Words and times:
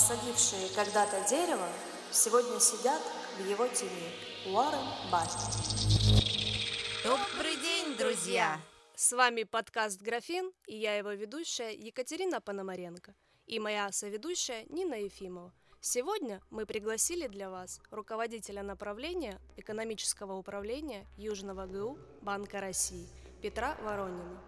посадившие 0.00 0.70
когда-то 0.74 1.28
дерево, 1.28 1.68
сегодня 2.10 2.58
сидят 2.58 3.02
в 3.36 3.46
его 3.46 3.68
тени. 3.68 4.08
Уоррен 4.46 4.86
Баффет. 5.12 5.52
Добрый 7.04 7.56
день, 7.56 7.98
друзья! 7.98 8.58
С 8.94 9.12
вами 9.12 9.42
подкаст 9.42 10.00
«Графин» 10.00 10.52
и 10.66 10.74
я 10.74 10.94
его 10.94 11.10
ведущая 11.10 11.74
Екатерина 11.74 12.40
Пономаренко 12.40 13.14
и 13.46 13.58
моя 13.58 13.92
соведущая 13.92 14.64
Нина 14.70 14.94
Ефимова. 14.94 15.52
Сегодня 15.82 16.40
мы 16.48 16.64
пригласили 16.64 17.26
для 17.26 17.50
вас 17.50 17.78
руководителя 17.90 18.62
направления 18.62 19.38
экономического 19.58 20.32
управления 20.38 21.06
Южного 21.18 21.66
ГУ 21.66 21.98
Банка 22.22 22.62
России 22.62 23.06
Петра 23.42 23.76
Воронина. 23.82 24.40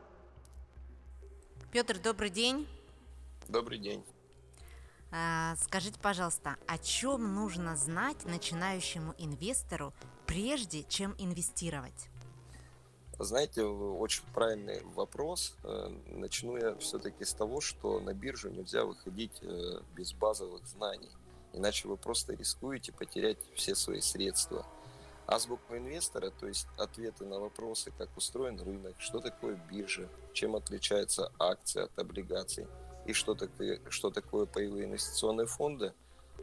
Петр, 1.73 1.99
добрый 1.99 2.31
день. 2.31 2.67
Добрый 3.49 3.77
день. 3.77 4.03
А, 5.15 5.57
скажите, 5.57 5.99
пожалуйста, 6.01 6.57
о 6.67 6.79
чем 6.79 7.35
нужно 7.35 7.77
знать 7.77 8.25
начинающему 8.25 9.15
инвестору, 9.19 9.93
прежде 10.27 10.85
чем 10.85 11.15
инвестировать? 11.19 12.09
Знаете, 13.19 13.63
очень 13.63 14.25
правильный 14.35 14.83
вопрос. 14.95 15.55
Э, 15.65 15.91
начну 16.07 16.57
я 16.57 16.75
все-таки 16.77 17.27
с 17.27 17.35
того, 17.35 17.61
что 17.61 18.01
на 18.01 18.15
биржу 18.15 18.49
нельзя 18.49 18.87
выходить 18.87 19.39
э, 19.43 19.81
без 19.95 20.15
базовых 20.15 20.67
знаний. 20.67 21.11
Иначе 21.53 21.89
вы 21.89 21.99
просто 21.99 22.33
рискуете 22.33 22.91
потерять 22.91 23.37
все 23.55 23.75
свои 23.75 24.01
средства. 24.01 24.65
Азбуку 25.27 25.77
инвестора, 25.77 26.31
то 26.31 26.49
есть 26.49 26.67
ответы 26.79 27.27
на 27.27 27.39
вопросы, 27.39 27.93
как 27.99 28.09
устроен 28.17 28.59
рынок, 28.59 28.97
что 28.99 29.21
такое 29.21 29.61
биржа, 29.71 30.09
чем 30.33 30.57
отличается 30.57 31.31
акция 31.39 31.85
от 31.85 31.99
облигаций 31.99 32.67
и 33.07 33.13
что 33.13 33.35
такое, 33.35 33.81
что 33.89 34.11
такое 34.11 34.47
паевые 34.47 34.87
инвестиционные 34.87 35.47
фонды, 35.47 35.93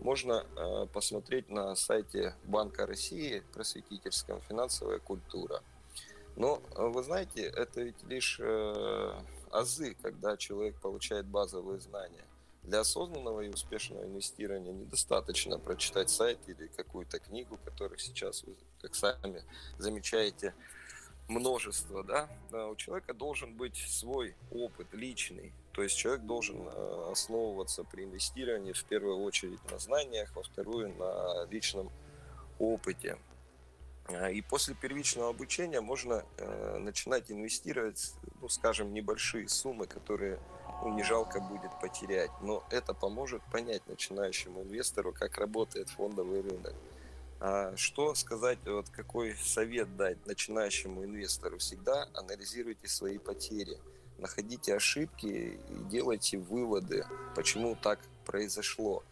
можно 0.02 0.46
э, 0.56 0.88
посмотреть 0.94 1.50
на 1.50 1.76
сайте 1.76 2.36
Банка 2.44 2.86
России 2.86 3.44
просветительском 3.54 4.42
«Финансовая 4.42 5.00
культура». 5.00 5.62
Но 6.36 6.62
вы 6.76 7.04
знаете, 7.04 7.42
это 7.42 7.82
ведь 7.82 8.02
лишь 8.04 8.40
э, 8.40 9.22
азы, 9.52 9.96
когда 10.02 10.38
человек 10.38 10.80
получает 10.80 11.26
базовые 11.26 11.80
знания. 11.82 12.24
Для 12.64 12.82
осознанного 12.82 13.42
и 13.42 13.50
успешного 13.50 14.06
инвестирования 14.06 14.72
недостаточно 14.72 15.60
прочитать 15.60 16.10
сайт 16.10 16.40
или 16.48 16.68
какую-то 16.68 17.20
книгу, 17.20 17.58
которых 17.66 18.00
сейчас 18.00 18.44
вы, 18.44 18.56
как 18.82 18.96
сами 18.96 19.44
замечаете, 19.78 20.54
множество, 21.28 22.04
да, 22.04 22.30
у 22.68 22.76
человека 22.76 23.14
должен 23.14 23.56
быть 23.56 23.78
свой 23.78 24.36
опыт 24.52 24.88
личный, 24.94 25.54
то 25.80 25.84
есть 25.84 25.96
человек 25.96 26.24
должен 26.24 26.58
э, 26.68 27.10
основываться 27.10 27.86
при 27.86 28.04
инвестировании 28.04 28.74
в 28.74 28.84
первую 28.84 29.20
очередь 29.20 29.62
на 29.72 29.80
знаниях, 29.80 30.36
во 30.36 30.44
вторую 30.44 30.94
на 30.96 31.46
личном 31.46 31.90
опыте. 32.60 33.18
А, 34.08 34.30
и 34.30 34.42
после 34.42 34.76
первичного 34.76 35.30
обучения 35.30 35.80
можно 35.80 36.26
э, 36.36 36.78
начинать 36.80 37.32
инвестировать, 37.32 38.14
ну, 38.42 38.50
скажем, 38.50 38.94
небольшие 38.94 39.48
суммы, 39.48 39.88
которые 39.88 40.38
ну, 40.84 40.94
не 40.96 41.04
жалко 41.04 41.40
будет 41.40 41.72
потерять. 41.80 42.32
Но 42.42 42.66
это 42.72 42.94
поможет 42.94 43.42
понять 43.50 43.88
начинающему 43.88 44.64
инвестору, 44.64 45.14
как 45.14 45.38
работает 45.38 45.88
фондовый 45.88 46.42
рынок. 46.42 46.74
А 47.40 47.74
что 47.78 48.14
сказать, 48.16 48.60
вот 48.66 48.90
какой 48.90 49.34
совет 49.38 49.96
дать 49.96 50.26
начинающему 50.26 51.06
инвестору? 51.06 51.58
Всегда 51.58 52.10
анализируйте 52.16 52.90
свои 52.90 53.18
потери, 53.18 53.78
находите 54.20 54.76
ошибки 54.76 55.26
и 55.28 55.60
делайте 55.90 56.38
выводы, 56.38 57.06
почему 57.36 57.76
так 57.76 58.00
произошло. 58.26 59.04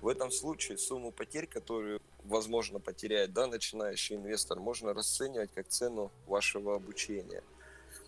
В 0.00 0.08
этом 0.08 0.30
случае 0.30 0.78
сумму 0.78 1.10
потерь, 1.10 1.46
которую, 1.46 2.00
возможно, 2.24 2.78
потеряет 2.80 3.32
да, 3.32 3.46
начинающий 3.46 4.16
инвестор, 4.16 4.60
можно 4.60 4.92
расценивать 4.92 5.50
как 5.54 5.68
цену 5.68 6.12
вашего 6.26 6.74
обучения– 6.74 7.42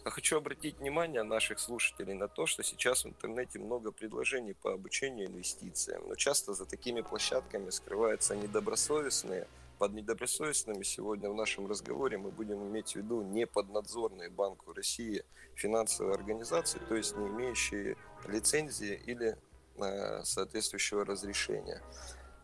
Хочу 0.04 0.38
обратить 0.38 0.78
внимание 0.78 1.22
наших 1.22 1.58
слушателей 1.58 2.14
на 2.14 2.28
то, 2.28 2.46
что 2.46 2.62
сейчас 2.62 3.04
в 3.04 3.08
интернете 3.08 3.58
много 3.58 3.92
предложений 3.92 4.54
по 4.54 4.72
обучению 4.72 5.26
инвестициям, 5.26 6.08
но 6.08 6.14
часто 6.14 6.54
за 6.54 6.64
такими 6.64 7.02
площадками 7.02 7.70
скрываются 7.70 8.34
недобросовестные. 8.34 9.46
Под 9.78 9.92
недобросовестными 9.92 10.82
сегодня 10.82 11.30
в 11.30 11.34
нашем 11.34 11.68
разговоре 11.68 12.18
мы 12.18 12.32
будем 12.32 12.66
иметь 12.66 12.92
в 12.92 12.96
виду 12.96 13.22
не 13.22 13.46
поднадзорные 13.46 14.28
Банку 14.28 14.72
России 14.72 15.24
финансовые 15.54 16.14
организации, 16.14 16.80
то 16.88 16.96
есть 16.96 17.16
не 17.16 17.28
имеющие 17.28 17.96
лицензии 18.26 19.00
или 19.06 19.38
э, 19.76 20.24
соответствующего 20.24 21.04
разрешения. 21.04 21.80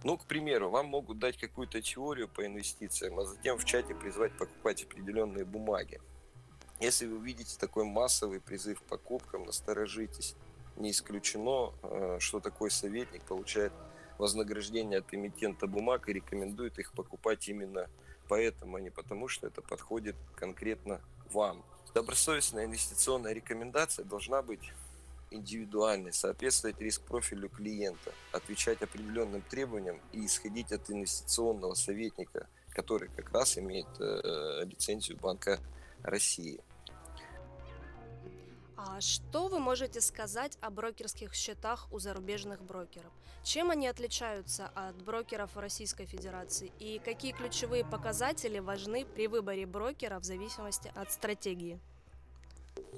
Ну, 0.04 0.16
к 0.16 0.26
примеру, 0.26 0.70
вам 0.70 0.86
могут 0.86 1.18
дать 1.18 1.36
какую-то 1.36 1.82
теорию 1.82 2.28
по 2.28 2.46
инвестициям, 2.46 3.18
а 3.18 3.24
затем 3.24 3.58
в 3.58 3.64
чате 3.64 3.96
призвать 3.96 4.36
покупать 4.38 4.84
определенные 4.84 5.44
бумаги. 5.44 6.00
Если 6.78 7.06
вы 7.06 7.18
видите 7.18 7.58
такой 7.58 7.84
массовый 7.84 8.40
призыв 8.40 8.80
к 8.80 8.84
покупкам, 8.84 9.44
насторожитесь. 9.44 10.36
Не 10.76 10.92
исключено, 10.92 11.72
э, 11.82 12.18
что 12.20 12.38
такой 12.38 12.70
советник 12.70 13.24
получает 13.24 13.72
вознаграждение 14.18 14.98
от 14.98 15.12
эмитента 15.12 15.66
бумаг 15.66 16.08
и 16.08 16.12
рекомендует 16.12 16.78
их 16.78 16.92
покупать 16.92 17.48
именно 17.48 17.88
поэтому, 18.28 18.76
а 18.76 18.80
не 18.80 18.90
потому, 18.90 19.28
что 19.28 19.46
это 19.46 19.62
подходит 19.62 20.16
конкретно 20.36 21.00
вам. 21.32 21.64
Добросовестная 21.94 22.64
инвестиционная 22.64 23.32
рекомендация 23.32 24.04
должна 24.04 24.42
быть 24.42 24.72
индивидуальной, 25.30 26.12
соответствовать 26.12 26.80
риск-профилю 26.80 27.48
клиента, 27.48 28.12
отвечать 28.32 28.82
определенным 28.82 29.42
требованиям 29.42 30.00
и 30.12 30.24
исходить 30.26 30.72
от 30.72 30.90
инвестиционного 30.90 31.74
советника, 31.74 32.48
который 32.70 33.08
как 33.08 33.32
раз 33.32 33.58
имеет 33.58 33.86
э, 33.98 34.64
лицензию 34.64 35.18
Банка 35.18 35.58
России. 36.02 36.60
А 38.86 39.00
что 39.00 39.48
вы 39.48 39.60
можете 39.60 40.00
сказать 40.02 40.58
о 40.60 40.70
брокерских 40.70 41.34
счетах 41.34 41.88
у 41.90 41.98
зарубежных 41.98 42.62
брокеров? 42.62 43.12
Чем 43.42 43.70
они 43.70 43.88
отличаются 43.88 44.70
от 44.74 44.94
брокеров 45.02 45.56
Российской 45.56 46.04
Федерации 46.04 46.70
и 46.78 47.00
какие 47.02 47.32
ключевые 47.32 47.84
показатели 47.84 48.58
важны 48.58 49.06
при 49.06 49.26
выборе 49.26 49.64
брокера 49.66 50.18
в 50.18 50.24
зависимости 50.24 50.92
от 50.94 51.10
стратегии? 51.10 51.80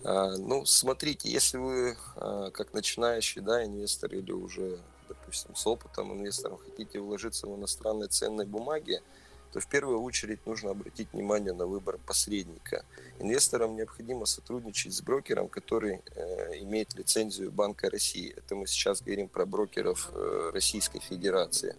А, 0.05 0.37
ну, 0.37 0.65
смотрите, 0.67 1.31
если 1.31 1.59
вы 1.59 1.97
а, 2.17 2.51
как 2.51 2.73
начинающий 2.73 3.41
да, 3.41 3.65
инвестор 3.65 4.13
или 4.13 4.33
уже, 4.33 4.81
допустим, 5.09 5.55
с 5.55 5.67
опытом 5.67 6.13
инвестором 6.13 6.59
хотите 6.59 6.99
вложиться 6.99 7.47
в 7.47 7.57
иностранные 7.57 8.09
ценные 8.09 8.47
бумаги, 8.47 9.03
то 9.53 9.61
в 9.61 9.67
первую 9.69 10.01
очередь 10.03 10.45
нужно 10.47 10.71
обратить 10.71 11.13
внимание 11.13 11.53
на 11.53 11.67
выбор 11.67 11.99
посредника. 11.99 12.85
Инвесторам 13.19 13.77
необходимо 13.77 14.27
сотрудничать 14.27 14.93
с 14.93 15.03
брокером, 15.03 15.49
который 15.49 16.03
э, 16.15 16.59
имеет 16.61 16.95
лицензию 16.95 17.51
Банка 17.51 17.91
России. 17.91 18.35
Это 18.37 18.55
мы 18.55 18.67
сейчас 18.67 19.03
говорим 19.03 19.29
про 19.29 19.47
брокеров 19.47 20.11
э, 20.13 20.51
Российской 20.53 21.01
Федерации. 21.01 21.77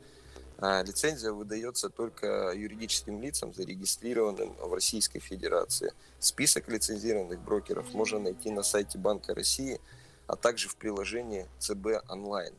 А 0.59 0.81
лицензия 0.81 1.31
выдается 1.31 1.89
только 1.89 2.51
юридическим 2.55 3.21
лицам, 3.21 3.53
зарегистрированным 3.53 4.53
в 4.53 4.73
Российской 4.73 5.19
Федерации. 5.19 5.93
Список 6.19 6.67
лицензированных 6.67 7.39
брокеров 7.39 7.93
можно 7.93 8.17
найти 8.17 8.49
на 8.49 8.63
сайте 8.63 8.97
Банка 8.97 9.35
России, 9.35 9.79
а 10.25 10.35
также 10.35 10.67
в 10.67 10.75
приложении 10.75 11.45
ЦБ 11.59 12.09
онлайн. 12.09 12.55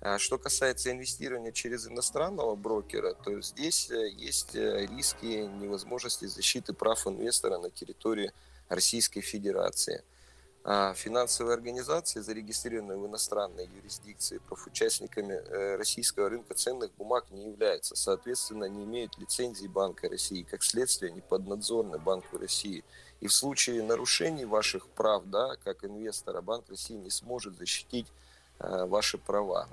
А 0.00 0.18
что 0.18 0.38
касается 0.38 0.90
инвестирования 0.90 1.52
через 1.52 1.86
иностранного 1.86 2.56
брокера, 2.56 3.12
то 3.12 3.40
здесь 3.42 3.90
э, 3.90 4.08
есть 4.08 4.56
э, 4.56 4.86
риски 4.86 5.46
невозможности 5.60 6.24
защиты 6.24 6.72
прав 6.72 7.06
инвестора 7.06 7.58
на 7.58 7.68
территории 7.68 8.32
Российской 8.70 9.20
Федерации. 9.20 10.02
А 10.64 10.94
финансовые 10.94 11.54
организации, 11.54 12.20
зарегистрированные 12.20 12.96
в 12.96 13.06
иностранной 13.06 13.68
юрисдикции, 13.76 14.38
профучастниками 14.38 15.34
э, 15.34 15.76
российского 15.76 16.30
рынка 16.30 16.54
ценных 16.54 16.92
бумаг 16.94 17.26
не 17.30 17.48
являются, 17.48 17.94
соответственно, 17.94 18.64
не 18.64 18.84
имеют 18.84 19.18
лицензии 19.18 19.66
Банка 19.66 20.08
России, 20.08 20.46
как 20.50 20.62
следствие, 20.62 21.12
не 21.12 21.20
поднадзорны 21.20 21.98
Банку 21.98 22.38
России. 22.38 22.84
И 23.20 23.26
в 23.26 23.34
случае 23.34 23.82
нарушений 23.82 24.46
ваших 24.46 24.86
прав, 24.88 25.24
да, 25.26 25.56
как 25.62 25.84
инвестора, 25.84 26.40
Банк 26.40 26.70
России 26.70 26.96
не 26.96 27.10
сможет 27.10 27.58
защитить 27.58 28.06
ваши 28.60 29.18
права. 29.18 29.68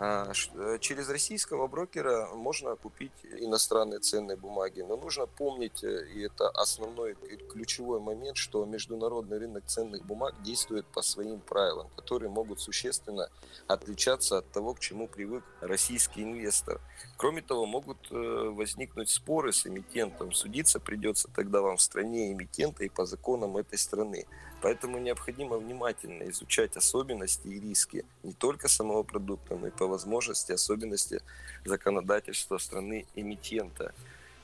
А, 0.00 0.30
э, 0.54 0.78
через 0.80 1.08
российского 1.08 1.66
брокера 1.66 2.28
можно 2.32 2.76
купить 2.76 3.10
иностранные 3.24 3.98
ценные 3.98 4.36
бумаги, 4.36 4.80
но 4.82 4.96
нужно 4.96 5.26
помнить, 5.26 5.82
э, 5.82 6.06
и 6.14 6.20
это 6.20 6.48
основной 6.50 7.16
ключевой 7.52 7.98
момент, 7.98 8.36
что 8.36 8.64
международный 8.64 9.38
рынок 9.38 9.64
ценных 9.66 10.06
бумаг 10.06 10.40
действует 10.44 10.86
по 10.86 11.02
своим 11.02 11.40
правилам, 11.40 11.88
которые 11.96 12.30
могут 12.30 12.60
существенно 12.60 13.28
отличаться 13.66 14.38
от 14.38 14.48
того, 14.52 14.74
к 14.74 14.78
чему 14.78 15.08
привык 15.08 15.42
российский 15.60 16.22
инвестор. 16.22 16.80
Кроме 17.16 17.42
того, 17.42 17.66
могут 17.66 17.98
возникнуть 18.10 19.10
споры 19.10 19.52
с 19.52 19.66
эмитентом. 19.66 20.32
Судиться 20.32 20.78
придется 20.78 21.28
тогда 21.34 21.60
вам 21.60 21.76
в 21.76 21.82
стране 21.82 22.32
эмитента 22.32 22.84
и 22.84 22.88
по 22.88 23.04
законам 23.04 23.56
этой 23.56 23.78
страны. 23.78 24.26
Поэтому 24.60 24.98
необходимо 24.98 25.56
внимательно 25.56 26.28
изучать 26.30 26.76
особенности 26.76 27.46
и 27.46 27.60
риски 27.60 28.04
не 28.24 28.32
только 28.32 28.68
самого 28.68 29.04
продукта, 29.04 29.56
но 29.56 29.68
и 29.68 29.70
по 29.70 29.86
возможности, 29.86 30.52
особенности 30.52 31.22
законодательства 31.64 32.58
страны 32.58 33.06
эмитента. 33.14 33.94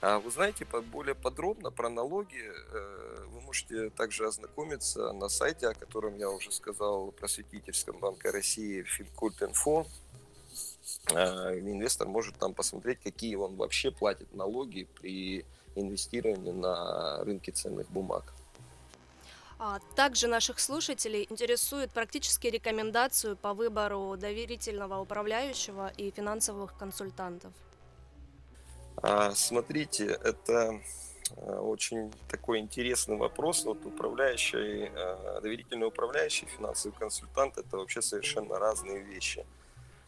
А 0.00 0.18
вы 0.18 0.30
знаете, 0.30 0.66
более 0.92 1.14
подробно 1.14 1.70
про 1.70 1.88
налоги 1.88 2.38
э, 2.38 3.24
вы 3.28 3.40
можете 3.40 3.88
также 3.90 4.26
ознакомиться 4.26 5.12
на 5.12 5.28
сайте, 5.28 5.68
о 5.68 5.74
котором 5.74 6.18
я 6.18 6.30
уже 6.30 6.52
сказал, 6.52 7.10
просветительском 7.12 7.98
Банка 7.98 8.30
России 8.30 8.82
Финкульт.инфо. 8.82 9.86
Э, 11.10 11.58
инвестор 11.58 12.06
может 12.06 12.36
там 12.36 12.52
посмотреть, 12.52 13.00
какие 13.02 13.34
он 13.36 13.56
вообще 13.56 13.90
платит 13.90 14.32
налоги 14.34 14.86
при 15.00 15.46
инвестировании 15.74 16.52
на 16.52 17.24
рынке 17.24 17.50
ценных 17.52 17.88
бумаг. 17.90 18.34
А 19.58 19.78
также 19.94 20.26
наших 20.26 20.58
слушателей 20.58 21.26
интересует 21.30 21.92
практические 21.92 22.52
рекомендации 22.52 23.34
по 23.34 23.54
выбору 23.54 24.16
доверительного 24.16 25.00
управляющего 25.00 25.92
и 25.96 26.10
финансовых 26.10 26.76
консультантов. 26.76 27.52
А, 28.96 29.32
смотрите, 29.34 30.06
это 30.06 30.80
а, 31.36 31.60
очень 31.60 32.12
такой 32.28 32.58
интересный 32.58 33.16
вопрос. 33.16 33.64
Вот 33.64 33.84
управляющий, 33.86 34.90
а, 34.94 35.40
доверительный 35.40 35.86
управляющий, 35.86 36.46
финансовый 36.46 36.94
консультант– 36.94 37.56
это 37.58 37.76
вообще 37.76 38.02
совершенно 38.02 38.58
разные 38.58 39.02
вещи. 39.02 39.46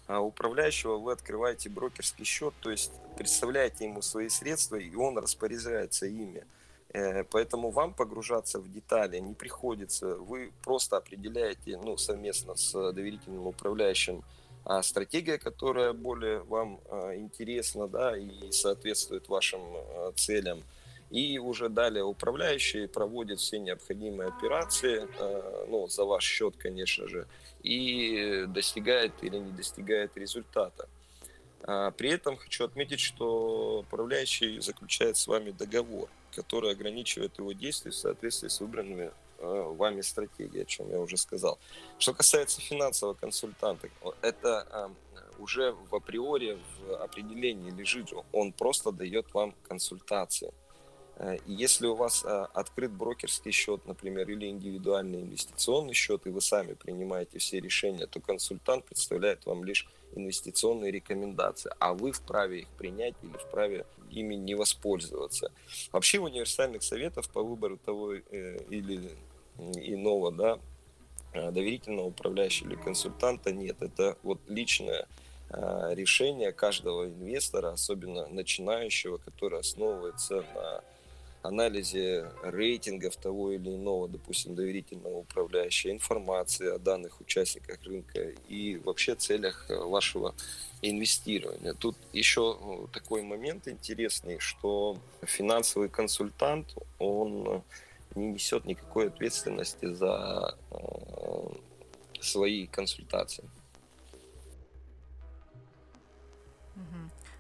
А 0.07 0.21
управляющего 0.21 0.99
вы 0.99 1.13
открываете 1.13 1.69
брокерский 1.69 2.25
счет, 2.25 2.55
то 2.61 2.71
есть 2.71 2.93
представляете 3.17 3.85
ему 3.85 4.03
свои 4.03 4.29
средства, 4.29 4.77
и 4.77 4.95
он 4.95 5.19
распоряжается 5.19 6.07
ими. 6.07 6.45
Э, 6.93 7.25
поэтому 7.25 7.71
вам 7.71 7.95
погружаться 7.95 8.59
в 8.59 8.73
детали 8.73 9.19
не 9.19 9.35
приходится. 9.35 10.17
Вы 10.17 10.53
просто 10.63 10.97
определяете 10.97 11.79
ну, 11.79 11.97
совместно 11.97 12.55
с 12.55 12.93
доверительным 12.93 13.47
управляющим 13.47 14.23
а 14.69 14.83
стратегия, 14.83 15.39
которая 15.39 15.93
более 15.93 16.41
вам 16.41 16.81
а, 16.91 17.15
интересна 17.15 17.87
да, 17.87 18.19
и 18.19 18.51
соответствует 18.51 19.29
вашим 19.29 19.61
а, 19.63 20.13
целям. 20.17 20.65
И 21.09 21.39
уже 21.39 21.69
далее 21.69 22.03
управляющий 22.03 22.89
проводит 22.89 23.39
все 23.39 23.61
необходимые 23.61 24.29
операции, 24.29 25.07
ну, 25.69 25.87
за 25.87 26.05
ваш 26.05 26.25
счет, 26.25 26.57
конечно 26.57 27.07
же, 27.07 27.29
и 27.63 28.45
достигает 28.49 29.13
или 29.23 29.39
не 29.39 29.53
достигает 29.53 30.17
результата. 30.17 30.89
При 31.97 32.11
этом 32.11 32.37
хочу 32.37 32.65
отметить, 32.65 32.99
что 32.99 33.85
управляющий 33.87 34.59
заключает 34.59 35.17
с 35.17 35.29
вами 35.29 35.53
договор, 35.53 36.09
который 36.33 36.71
ограничивает 36.71 37.39
его 37.39 37.53
действия 37.53 37.91
в 37.91 37.97
соответствии 37.97 38.49
с 38.49 38.61
выбранными 38.61 39.11
Э, 39.39 39.75
вами 39.77 40.01
стратегии, 40.01 40.63
о 40.63 40.65
чем 40.65 40.91
я 40.91 40.99
уже 40.99 41.19
сказал. 41.19 41.59
Что 41.99 42.15
касается 42.15 42.61
финансового 42.61 43.15
консультанта, 43.15 43.91
это 44.23 44.67
эм, 44.71 44.97
уже 45.39 45.73
в 45.73 45.95
априори 45.95 46.59
в 46.79 46.95
определении 47.03 47.71
лежит, 47.71 48.13
он 48.33 48.53
просто 48.53 48.93
дает 48.93 49.35
вам 49.35 49.55
консультации. 49.69 50.53
Э, 51.17 51.39
если 51.47 51.87
у 51.87 51.95
вас 51.95 52.25
э, 52.25 52.47
открыт 52.55 52.93
брокерский 52.93 53.51
счет, 53.51 53.87
например, 53.87 54.29
или 54.29 54.47
индивидуальный 54.47 55.23
инвестиционный 55.23 55.95
счет, 55.95 56.27
и 56.27 56.31
вы 56.31 56.41
сами 56.41 56.75
принимаете 56.75 57.39
все 57.39 57.61
решения, 57.61 58.07
то 58.07 58.21
консультант 58.21 58.85
представляет 58.85 59.47
вам 59.47 59.65
лишь 59.65 59.87
инвестиционные 60.15 60.91
рекомендации, 60.91 61.73
а 61.79 61.95
вы 61.95 62.13
вправе 62.13 62.61
их 62.61 62.69
принять 62.69 63.15
или 63.23 63.37
вправе 63.37 63.87
ими 64.11 64.35
не 64.35 64.55
воспользоваться. 64.55 65.53
Вообще 65.93 66.19
универсальных 66.21 66.83
советов 66.83 67.29
по 67.31 67.43
выбору 67.43 67.77
того 67.79 68.15
или 68.15 69.17
иного, 69.59 70.33
да, 70.33 70.59
э, 71.33 71.51
доверительного 71.51 72.07
управляющего 72.07 72.69
или 72.69 72.77
консультанта 72.77 73.53
нет. 73.53 73.81
Это 73.81 74.19
вот 74.23 74.41
личное 74.49 75.07
э, 75.49 75.95
решение 75.95 76.53
каждого 76.53 77.07
инвестора, 77.07 77.73
особенно 77.73 78.27
начинающего, 78.29 79.17
который 79.19 79.61
основывается 79.61 80.45
на 80.55 80.85
анализе 81.47 82.31
рейтингов 82.43 83.17
того 83.17 83.53
или 83.53 83.75
иного, 83.75 84.09
допустим, 84.09 84.55
доверительного 84.55 85.19
управляющего, 85.19 85.93
информации 85.93 86.69
о 86.69 86.79
данных 86.79 87.21
участниках 87.21 87.83
рынка 87.83 88.21
и 88.49 88.77
вообще 88.77 89.15
целях 89.15 89.67
э, 89.69 89.77
вашего 89.77 90.35
инвестирования. 90.83 91.75
Тут 91.75 91.97
еще 92.13 92.89
такой 92.93 93.23
момент 93.23 93.69
интересный, 93.69 94.39
что 94.39 94.99
финансовый 95.23 95.89
консультант, 95.89 96.75
он 96.99 97.63
не 98.15 98.29
несет 98.33 98.65
никакой 98.65 99.09
ответственности 99.09 99.93
за 99.93 100.57
э, 100.71 100.77
свои 102.21 102.67
консультации. 102.67 103.45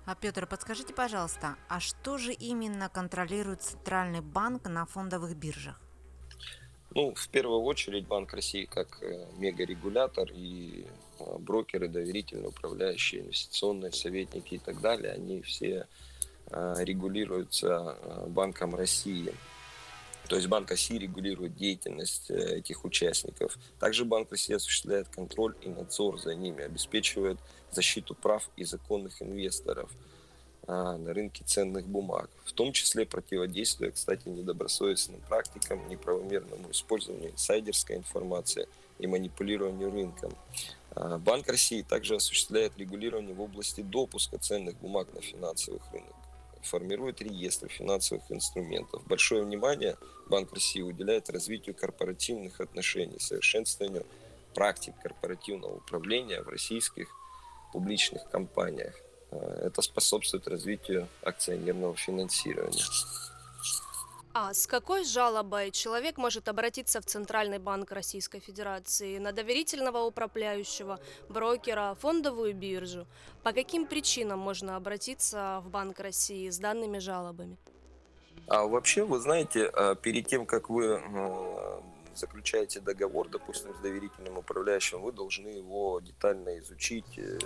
А 0.06 0.14
Петр, 0.14 0.46
подскажите, 0.46 0.94
пожалуйста, 0.94 1.56
а 1.68 1.80
что 1.80 2.16
же 2.16 2.32
именно 2.32 2.88
контролирует 2.88 3.62
Центральный 3.62 4.20
банк 4.20 4.68
на 4.68 4.86
фондовых 4.86 5.36
биржах? 5.36 5.80
Ну, 6.94 7.12
в 7.12 7.28
первую 7.28 7.62
очередь 7.62 8.06
Банк 8.06 8.32
России 8.32 8.66
как 8.66 9.02
э, 9.02 9.26
мегарегулятор 9.36 10.30
и 10.32 10.86
э, 11.18 11.38
брокеры, 11.40 11.88
доверительные, 11.88 12.48
управляющие, 12.48 13.22
инвестиционные 13.22 13.90
советники 13.90 14.54
и 14.54 14.58
так 14.58 14.80
далее, 14.80 15.12
они 15.12 15.42
все 15.42 15.88
э, 16.50 16.74
регулируются 16.78 17.98
Банком 18.28 18.76
России. 18.76 19.34
То 20.28 20.36
есть 20.36 20.48
Банк 20.48 20.70
России 20.70 20.98
регулирует 20.98 21.56
деятельность 21.56 22.30
э, 22.30 22.58
этих 22.58 22.84
участников. 22.84 23.58
Также 23.78 24.04
Банк 24.04 24.30
России 24.30 24.54
осуществляет 24.54 25.08
контроль 25.08 25.54
и 25.62 25.68
надзор 25.68 26.20
за 26.20 26.34
ними, 26.34 26.64
обеспечивает 26.64 27.38
защиту 27.70 28.14
прав 28.14 28.48
и 28.56 28.64
законных 28.64 29.22
инвесторов 29.22 29.90
а, 30.66 30.96
на 30.96 31.12
рынке 31.12 31.44
ценных 31.44 31.86
бумаг, 31.86 32.28
в 32.44 32.52
том 32.52 32.72
числе 32.72 33.06
противодействуя, 33.06 33.90
кстати, 33.90 34.28
недобросовестным 34.28 35.20
практикам, 35.28 35.86
неправомерному 35.88 36.70
использованию 36.70 37.30
инсайдерской 37.32 37.96
информации 37.96 38.68
и 38.98 39.06
манипулированию 39.06 39.92
рынком. 39.92 40.34
А, 40.90 41.18
Банк 41.18 41.48
России 41.48 41.82
также 41.82 42.16
осуществляет 42.16 42.76
регулирование 42.78 43.34
в 43.34 43.40
области 43.40 43.82
допуска 43.82 44.38
ценных 44.38 44.76
бумаг 44.78 45.08
на 45.14 45.20
финансовых 45.20 45.82
рынок 45.92 46.14
формирует 46.66 47.22
реестр 47.22 47.68
финансовых 47.68 48.30
инструментов. 48.30 49.06
Большое 49.06 49.42
внимание 49.42 49.96
Банк 50.28 50.52
России 50.52 50.82
уделяет 50.82 51.30
развитию 51.30 51.74
корпоративных 51.74 52.60
отношений, 52.60 53.18
совершенствованию 53.18 54.04
практик 54.54 54.94
корпоративного 55.02 55.76
управления 55.76 56.42
в 56.42 56.48
российских 56.48 57.08
публичных 57.72 58.28
компаниях. 58.30 58.94
Э, 59.30 59.66
это 59.66 59.82
способствует 59.82 60.48
развитию 60.48 61.08
акционерного 61.22 61.94
финансирования. 61.94 62.82
А 64.38 64.52
с 64.52 64.66
какой 64.66 65.02
жалобой 65.02 65.70
человек 65.70 66.18
может 66.18 66.48
обратиться 66.48 67.00
в 67.00 67.06
Центральный 67.06 67.58
банк 67.58 67.90
Российской 67.90 68.38
Федерации, 68.38 69.16
на 69.16 69.32
доверительного 69.32 70.04
управляющего, 70.04 71.00
брокера, 71.30 71.96
фондовую 71.98 72.54
биржу? 72.54 73.06
По 73.42 73.52
каким 73.52 73.86
причинам 73.86 74.38
можно 74.38 74.76
обратиться 74.76 75.62
в 75.64 75.70
Банк 75.70 76.00
России 76.00 76.50
с 76.50 76.58
данными 76.58 76.98
жалобами? 76.98 77.56
А 78.46 78.66
вообще, 78.66 79.04
вы 79.06 79.20
знаете, 79.20 79.70
а, 79.72 79.94
перед 79.94 80.26
тем, 80.26 80.44
как 80.44 80.68
вы 80.68 81.00
заключаете 82.14 82.80
договор, 82.80 83.30
допустим, 83.30 83.74
с 83.74 83.78
доверительным 83.78 84.36
управляющим, 84.36 85.00
вы 85.00 85.12
должны 85.12 85.48
его 85.48 85.98
детально 86.00 86.58
изучить, 86.58 87.16
э, 87.16 87.38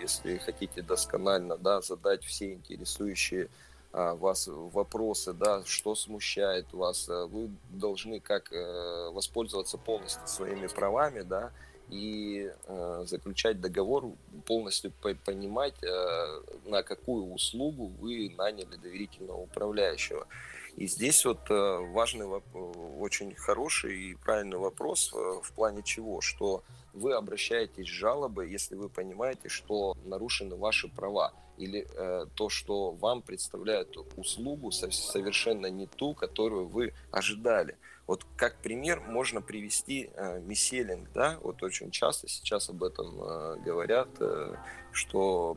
если 0.00 0.36
хотите 0.38 0.82
досконально, 0.82 1.56
да, 1.56 1.80
задать 1.80 2.22
все 2.22 2.52
интересующие 2.52 3.46
а, 3.46 3.48
вас 4.14 4.48
вопросы, 4.48 5.32
да, 5.32 5.62
что 5.64 5.94
смущает 5.94 6.72
вас, 6.72 7.08
э, 7.08 7.26
вы 7.26 7.50
должны 7.70 8.20
как 8.20 8.52
э, 8.52 9.10
воспользоваться 9.10 9.78
полностью 9.78 10.26
своими 10.26 10.66
правами, 10.66 11.22
да, 11.22 11.52
и 11.88 12.50
э, 12.66 13.04
заключать 13.06 13.60
договор, 13.60 14.12
полностью 14.44 14.92
понимать, 15.24 15.82
э, 15.82 16.42
на 16.66 16.82
какую 16.82 17.32
услугу 17.32 17.86
вы 18.00 18.34
наняли 18.36 18.76
доверительного 18.76 19.42
управляющего. 19.42 20.26
И 20.76 20.86
здесь 20.86 21.24
вот 21.24 21.50
э, 21.50 21.78
важный, 21.92 22.26
очень 23.00 23.34
хороший 23.34 24.10
и 24.10 24.14
правильный 24.14 24.58
вопрос 24.58 25.10
э, 25.14 25.40
в 25.42 25.52
плане 25.52 25.82
чего, 25.82 26.20
что 26.20 26.62
вы 26.92 27.14
обращаетесь 27.14 27.86
с 27.86 27.90
жалобой, 27.90 28.50
если 28.50 28.74
вы 28.74 28.90
понимаете, 28.90 29.48
что 29.48 29.96
нарушены 30.04 30.56
ваши 30.56 30.88
права 30.88 31.32
или 31.58 31.86
э, 31.88 32.26
то, 32.34 32.48
что 32.48 32.92
вам 32.92 33.22
представляют 33.22 33.96
услугу 34.16 34.70
совершенно 34.70 35.66
не 35.66 35.86
ту, 35.86 36.14
которую 36.14 36.66
вы 36.66 36.92
ожидали. 37.10 37.76
Вот 38.06 38.24
как 38.36 38.56
пример 38.56 39.00
можно 39.00 39.40
привести 39.40 40.10
э, 40.14 40.40
миселинг, 40.40 41.10
да, 41.12 41.38
вот 41.42 41.62
очень 41.62 41.90
часто 41.90 42.28
сейчас 42.28 42.68
об 42.70 42.84
этом 42.84 43.20
э, 43.20 43.56
говорят, 43.64 44.08
э, 44.20 44.56
что 44.92 45.56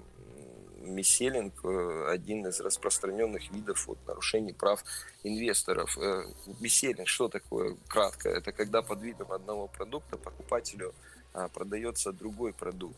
миселинг 0.81 1.53
э, 1.63 2.05
один 2.09 2.47
из 2.47 2.59
распространенных 2.59 3.51
видов 3.51 3.87
вот, 3.87 3.99
нарушений 4.07 4.53
прав 4.53 4.83
инвесторов. 5.23 5.97
Э, 5.97 6.23
миселинг 6.59 7.07
что 7.07 7.27
такое 7.27 7.77
кратко? 7.87 8.29
Это 8.29 8.51
когда 8.51 8.81
под 8.81 9.01
видом 9.01 9.31
одного 9.31 9.67
продукта 9.67 10.17
покупателю 10.17 10.93
а, 11.33 11.47
продается 11.47 12.11
другой 12.11 12.53
продукт. 12.53 12.97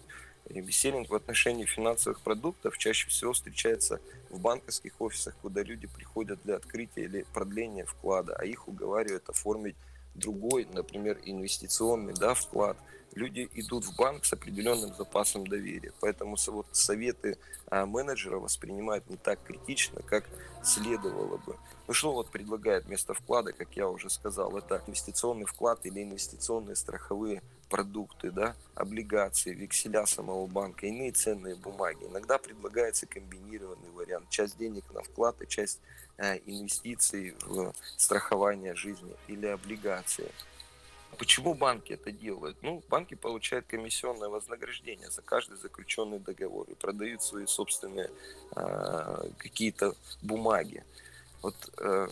И 0.49 0.59
беселинг 0.59 1.09
в 1.09 1.15
отношении 1.15 1.65
финансовых 1.65 2.21
продуктов 2.21 2.77
чаще 2.77 3.07
всего 3.09 3.33
встречается 3.33 3.99
в 4.29 4.39
банковских 4.39 4.99
офисах, 4.99 5.35
куда 5.41 5.63
люди 5.63 5.87
приходят 5.87 6.39
для 6.43 6.55
открытия 6.55 7.03
или 7.03 7.25
продления 7.33 7.85
вклада, 7.85 8.35
а 8.35 8.45
их 8.45 8.67
уговаривают 8.67 9.29
оформить 9.29 9.75
другой, 10.13 10.67
например, 10.73 11.19
инвестиционный 11.23 12.13
да, 12.13 12.33
вклад– 12.33 12.77
люди 13.13 13.49
идут 13.53 13.85
в 13.85 13.95
банк 13.95 14.25
с 14.25 14.33
определенным 14.33 14.93
запасом 14.95 15.45
доверия. 15.45 15.91
Поэтому 15.99 16.37
вот 16.47 16.67
советы 16.71 17.37
а, 17.67 17.85
менеджера 17.85 18.37
воспринимают 18.37 19.09
не 19.09 19.17
так 19.17 19.43
критично, 19.43 20.01
как 20.01 20.25
следовало 20.63 21.37
бы. 21.37 21.55
Ну 21.87 21.93
что 21.93 22.13
вот 22.13 22.29
предлагает 22.29 22.85
вместо 22.85 23.13
вклада, 23.13 23.51
как 23.53 23.75
я 23.75 23.89
уже 23.89 24.09
сказал, 24.09 24.57
это 24.57 24.81
инвестиционный 24.87 25.45
вклад 25.45 25.85
или 25.85 26.03
инвестиционные 26.03 26.75
страховые 26.75 27.41
продукты, 27.69 28.31
да, 28.31 28.55
облигации, 28.75 29.53
векселя 29.53 30.05
самого 30.05 30.45
банка, 30.45 30.87
иные 30.87 31.11
ценные 31.11 31.55
бумаги. 31.55 32.05
Иногда 32.05 32.37
предлагается 32.37 33.05
комбинированный 33.05 33.89
вариант. 33.91 34.29
Часть 34.29 34.57
денег 34.57 34.83
на 34.93 35.01
вклад 35.01 35.41
и 35.41 35.47
часть 35.47 35.79
э, 36.17 36.37
инвестиций 36.45 37.35
в 37.45 37.73
страхование 37.95 38.75
жизни 38.75 39.15
или 39.27 39.47
облигации. 39.47 40.29
Почему 41.17 41.53
банки 41.53 41.93
это 41.93 42.11
делают? 42.11 42.57
Ну, 42.61 42.83
банки 42.89 43.15
получают 43.15 43.67
комиссионное 43.67 44.29
вознаграждение 44.29 45.09
за 45.11 45.21
каждый 45.21 45.57
заключенный 45.57 46.19
договор 46.19 46.67
и 46.69 46.75
продают 46.75 47.21
свои 47.21 47.45
собственные 47.45 48.09
э, 48.55 49.29
какие-то 49.37 49.95
бумаги. 50.21 50.83
Вот 51.41 51.55
э, 51.77 52.07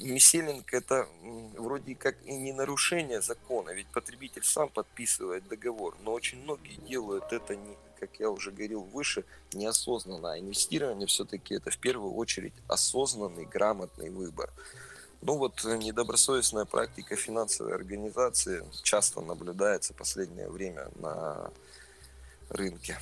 миселинг 0.00 0.72
это 0.72 1.08
вроде 1.56 1.94
как 1.94 2.16
и 2.24 2.32
не 2.32 2.52
нарушение 2.52 3.20
закона, 3.20 3.70
ведь 3.70 3.86
потребитель 3.88 4.44
сам 4.44 4.68
подписывает 4.68 5.46
договор, 5.48 5.96
но 6.02 6.12
очень 6.12 6.42
многие 6.42 6.76
делают 6.88 7.32
это 7.32 7.56
не, 7.56 7.76
как 7.98 8.18
я 8.18 8.30
уже 8.30 8.50
говорил 8.50 8.82
выше, 8.82 9.24
неосознанно. 9.52 10.32
А 10.32 10.38
инвестирование 10.38 11.06
все-таки 11.06 11.54
это 11.54 11.70
в 11.70 11.78
первую 11.78 12.14
очередь 12.14 12.54
осознанный, 12.68 13.44
грамотный 13.44 14.10
выбор. 14.10 14.50
Ну 15.22 15.36
вот 15.36 15.64
э, 15.64 15.76
недобросовестная 15.76 16.64
практика 16.64 17.14
финансовой 17.14 17.74
организации 17.74 18.64
часто 18.82 19.20
наблюдается 19.20 19.92
в 19.92 19.96
последнее 19.96 20.48
время 20.48 20.88
на 20.96 21.50
рынке. 22.48 22.98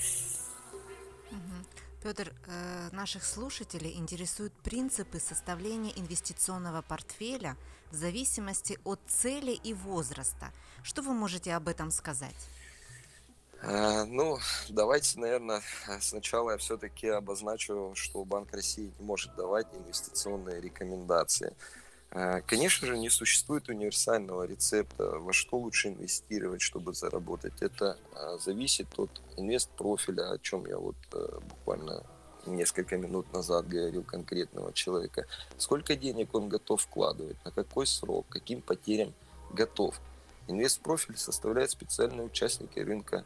Петр, 2.03 2.33
э, 2.47 2.89
наших 2.93 3.25
слушателей 3.25 3.97
интересуют 3.97 4.53
принципы 4.63 5.19
составления 5.19 5.93
инвестиционного 5.97 6.83
портфеля 6.83 7.57
в 7.91 7.95
зависимости 7.95 8.79
от 8.85 9.01
цели 9.09 9.53
и 9.53 9.75
возраста. 9.75 10.53
Что 10.83 11.03
вы 11.03 11.13
можете 11.13 11.55
об 11.55 11.69
этом 11.69 11.91
сказать? 11.91 12.37
Э, 13.63 14.05
ну, 14.05 14.39
давайте, 14.69 15.19
наверное, 15.19 15.63
сначала 16.01 16.53
я 16.53 16.59
все-таки 16.59 17.09
обозначу, 17.09 17.93
что 17.95 18.25
Банк 18.25 18.53
России 18.53 18.93
не 18.99 19.05
может 19.05 19.35
давать 19.35 19.67
инвестиционные 19.75 20.61
рекомендации. 20.61 21.55
Э, 22.11 22.41
конечно 22.47 22.87
же, 22.87 22.99
не 22.99 23.11
существует 23.11 23.69
универсального 23.69 24.45
рецепта, 24.45 25.19
во 25.19 25.33
что 25.33 25.59
лучше 25.59 25.89
инвестировать, 25.89 26.63
чтобы 26.63 26.95
заработать. 26.95 27.61
Это 27.61 27.99
э, 28.15 28.39
зависит 28.41 28.87
от 28.99 29.11
инвест-профиля, 29.37 30.33
о 30.33 30.39
чем 30.39 30.67
я 30.67 30.79
вот 30.79 30.97
э, 31.13 31.39
буквально 31.49 32.03
несколько 32.47 32.97
минут 32.97 33.31
назад 33.33 33.69
говорил 33.69 34.03
конкретного 34.03 34.73
человека. 34.73 35.27
Сколько 35.59 35.97
денег 35.97 36.35
он 36.35 36.49
готов 36.49 36.81
вкладывать, 36.81 37.37
на 37.45 37.51
какой 37.51 37.87
срок, 37.87 38.27
каким 38.29 38.63
потерям 38.63 39.13
готов. 39.51 40.01
Инвест-профиль 40.47 41.19
составляет 41.19 41.71
специальные 41.71 42.27
участники 42.27 42.79
рынка. 42.79 43.25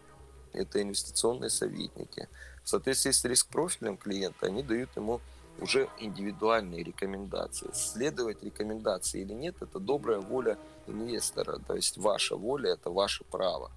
Это 0.52 0.82
инвестиционные 0.82 1.50
советники. 1.50 2.28
В 2.64 2.68
соответствии 2.68 3.12
с 3.12 3.24
риск-профилем 3.24 3.96
клиента 3.96 4.46
они 4.46 4.62
дают 4.62 4.90
ему 4.96 5.20
уже 5.60 5.88
индивидуальные 5.98 6.82
рекомендации. 6.82 7.70
Следовать 7.72 8.42
рекомендации 8.42 9.20
или 9.22 9.32
нет, 9.32 9.56
это 9.60 9.78
добрая 9.78 10.20
воля 10.20 10.58
инвестора, 10.86 11.58
то 11.66 11.74
есть 11.74 11.98
ваша 11.98 12.36
воля– 12.36 12.70
это 12.72 12.90
ваше 12.90 13.24
право. 13.24 13.70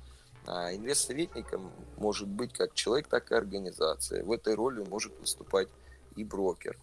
А 0.48 0.74
инвест-советником 0.74 1.72
может 1.98 2.27
быть 2.27 2.53
как 2.53 2.74
человек, 2.74 3.08
так 3.08 3.32
и 3.32 3.36
организация. 3.36 4.24
В 4.24 4.32
этой 4.32 4.53
роли 4.53 4.84
может 4.84 5.17
выступать 5.20 5.67
и 6.15 6.24
брокер. 6.24 6.77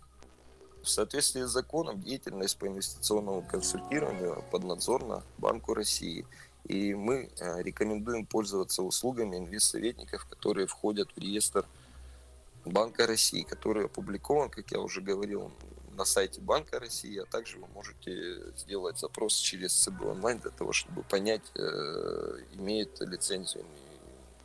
В 0.83 0.89
соответствии 0.89 1.43
с 1.43 1.51
законом 1.51 2.01
деятельность 2.01 2.59
по 2.59 2.67
инвестиционному 2.67 3.43
консультированию 3.43 4.45
поднадзорна 4.51 5.23
Банку 5.39 5.75
России. 5.75 6.27
И 6.65 6.95
мы 6.95 7.31
э, 7.39 7.63
рекомендуем 7.63 8.27
пользоваться 8.27 8.83
услугами 8.83 9.37
инвест-советников, 9.37 10.27
которые 10.27 10.67
входят 10.67 11.09
в 11.15 11.19
реестр 11.19 11.67
Банка 12.65 13.07
России, 13.07 13.43
который 13.43 13.87
опубликован, 13.87 14.49
как 14.51 14.71
я 14.71 14.81
уже 14.81 15.01
говорил, 15.01 15.51
на 15.95 16.05
сайте 16.05 16.41
Банка 16.41 16.79
России, 16.79 17.19
а 17.19 17.27
также 17.27 17.59
вы 17.59 17.67
можете 17.75 18.53
сделать 18.57 18.99
запрос 18.99 19.37
через 19.37 19.75
ЦБ 19.75 20.03
онлайн 20.03 20.39
для 20.39 20.51
того, 20.51 20.73
чтобы 20.73 21.03
понять, 21.03 21.43
э, 21.55 22.39
имеет 22.55 23.01
лицензию 23.01 23.65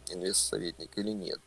инвест-советник 0.09 0.97
или 0.97 1.11
нет. 1.11 1.39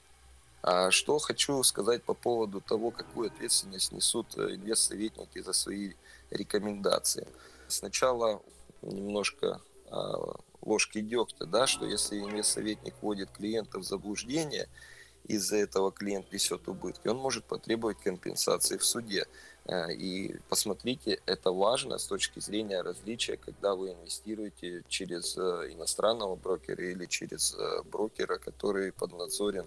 А 0.62 0.91
что 0.91 1.19
хочу 1.19 1.62
сказать 1.65 2.03
по 2.03 2.15
поводу 2.15 2.61
того, 2.61 2.91
какую 2.91 3.29
ответственность 3.29 3.93
несут 3.93 4.39
э, 4.39 4.55
инвест-советники 4.55 5.41
за 5.41 5.53
свои 5.53 5.95
рекомендации. 6.31 7.27
Сначала 7.69 8.43
немножко 8.83 9.61
а, 9.91 10.37
ложки 10.62 11.00
дегтя, 11.00 11.47
да, 11.47 11.67
что 11.67 11.85
если 11.85 12.19
инвест-советник 12.19 12.95
вводит 13.00 13.31
клиента 13.31 13.79
в 13.79 13.85
заблуждение– 13.85 14.69
из-за 15.25 15.57
этого 15.57 15.93
клиент 15.93 16.33
несет 16.33 16.69
убытки, 16.69 17.09
он 17.09 17.19
может 17.19 17.45
потребовать 17.45 17.99
компенсации 18.00 18.77
в 18.77 18.85
суде. 18.85 19.27
Э, 19.71 19.93
и 19.93 20.37
посмотрите, 20.49 21.21
это 21.27 21.53
важно 21.53 21.99
с 21.99 22.05
точки 22.05 22.41
зрения 22.41 22.83
различия, 22.83 23.37
когда 23.37 23.77
вы 23.77 23.93
инвестируете 23.93 24.83
через 24.89 25.39
э, 25.39 25.73
иностранного 25.73 26.35
брокера 26.35 26.91
или 26.91 27.07
через 27.07 27.55
э, 27.55 27.83
брокера, 27.85 28.39
который 28.39 28.93
поднадзорен 28.93 29.67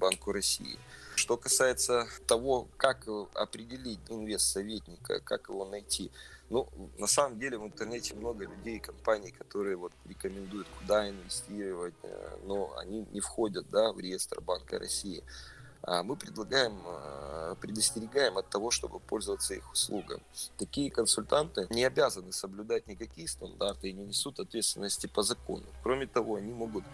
Банку 0.00 0.32
России. 0.32 0.76
Что 1.14 1.36
касается 1.36 2.06
того, 2.26 2.68
как 2.76 3.06
определить 3.34 4.00
инвест-советника, 4.08 5.20
как 5.20 5.48
его 5.48 5.64
найти, 5.64 6.10
ну, 6.50 6.68
на 6.98 7.06
самом 7.06 7.38
деле 7.38 7.58
в 7.58 7.64
интернете 7.64 8.14
много 8.14 8.44
людей 8.44 8.80
компаний, 8.80 9.30
которые 9.30 9.76
вот 9.76 9.92
рекомендуют, 10.06 10.66
куда 10.80 11.08
инвестировать, 11.08 11.94
но 12.44 12.76
они 12.78 13.06
не 13.12 13.20
входят 13.20 13.68
да, 13.70 13.92
в 13.92 14.00
реестр 14.00 14.40
Банка 14.40 14.78
России. 14.78 15.22
А 15.82 16.02
мы 16.02 16.16
предлагаем, 16.16 16.82
э, 16.84 17.54
предостерегаем 17.60 18.36
от 18.36 18.48
того, 18.50 18.70
чтобы 18.70 18.98
пользоваться 19.00 19.54
их 19.54 19.72
услугами. 19.72 20.22
Такие 20.56 20.90
консультанты 20.90 21.66
не 21.70 21.84
обязаны 21.84 22.32
соблюдать 22.32 22.86
никакие 22.88 23.28
стандарты 23.28 23.90
и 23.90 23.92
не 23.92 24.04
несут 24.04 24.40
ответственности 24.40 25.06
по 25.06 25.22
закону. 25.22 25.64
Кроме 25.82 26.06
того, 26.06 26.36
они 26.36 26.52
могут 26.52 26.84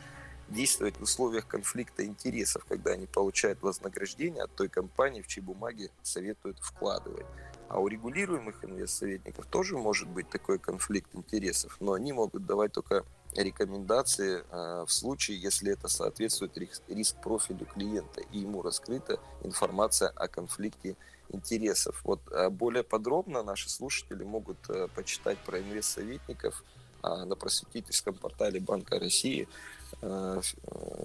действовать 0.49 0.97
в 0.99 1.03
условиях 1.03 1.47
конфликта 1.47 2.05
интересов, 2.05 2.65
когда 2.69 2.93
они 2.93 3.07
получают 3.07 3.63
вознаграждение 3.63 4.43
от 4.43 4.55
той 4.55 4.69
компании, 4.69 5.23
в 5.23 5.27
чьи 5.27 5.43
бумаги 5.43 5.91
советуют 6.03 6.59
вкладывать. 6.59 7.27
А 7.69 7.81
у 7.81 7.89
регулируемых 7.89 8.65
инвестсоветников 8.65 9.47
тоже 9.47 9.77
может 9.77 10.09
быть 10.09 10.29
такой 10.29 10.59
конфликт 10.59 11.15
интересов, 11.15 11.77
но 11.81 11.95
они 11.95 12.13
могут 12.13 12.47
давать 12.47 12.73
только 12.73 13.05
рекомендации 13.35 14.45
э, 14.51 14.85
в 14.87 14.93
случае, 14.93 15.41
если 15.41 15.73
это 15.73 15.89
соответствует 15.89 16.57
риск-профилю 16.89 17.67
клиента 17.67 18.21
и 18.33 18.39
ему 18.39 18.63
раскрыта 18.63 19.19
информация 19.43 20.09
о 20.11 20.29
конфликте 20.29 20.97
интересов. 21.31 22.01
Вот 22.05 22.21
э, 22.31 22.49
более 22.51 22.85
подробно 22.85 23.43
наши 23.43 23.69
слушатели 23.69 24.23
могут 24.25 24.59
э, 24.69 24.89
почитать 24.95 25.39
про 25.39 25.61
инвестсоветников 25.61 26.63
на 27.03 27.37
просветительском 27.37 28.15
портале 28.15 28.61
Банка 28.61 28.99
России 28.99 29.47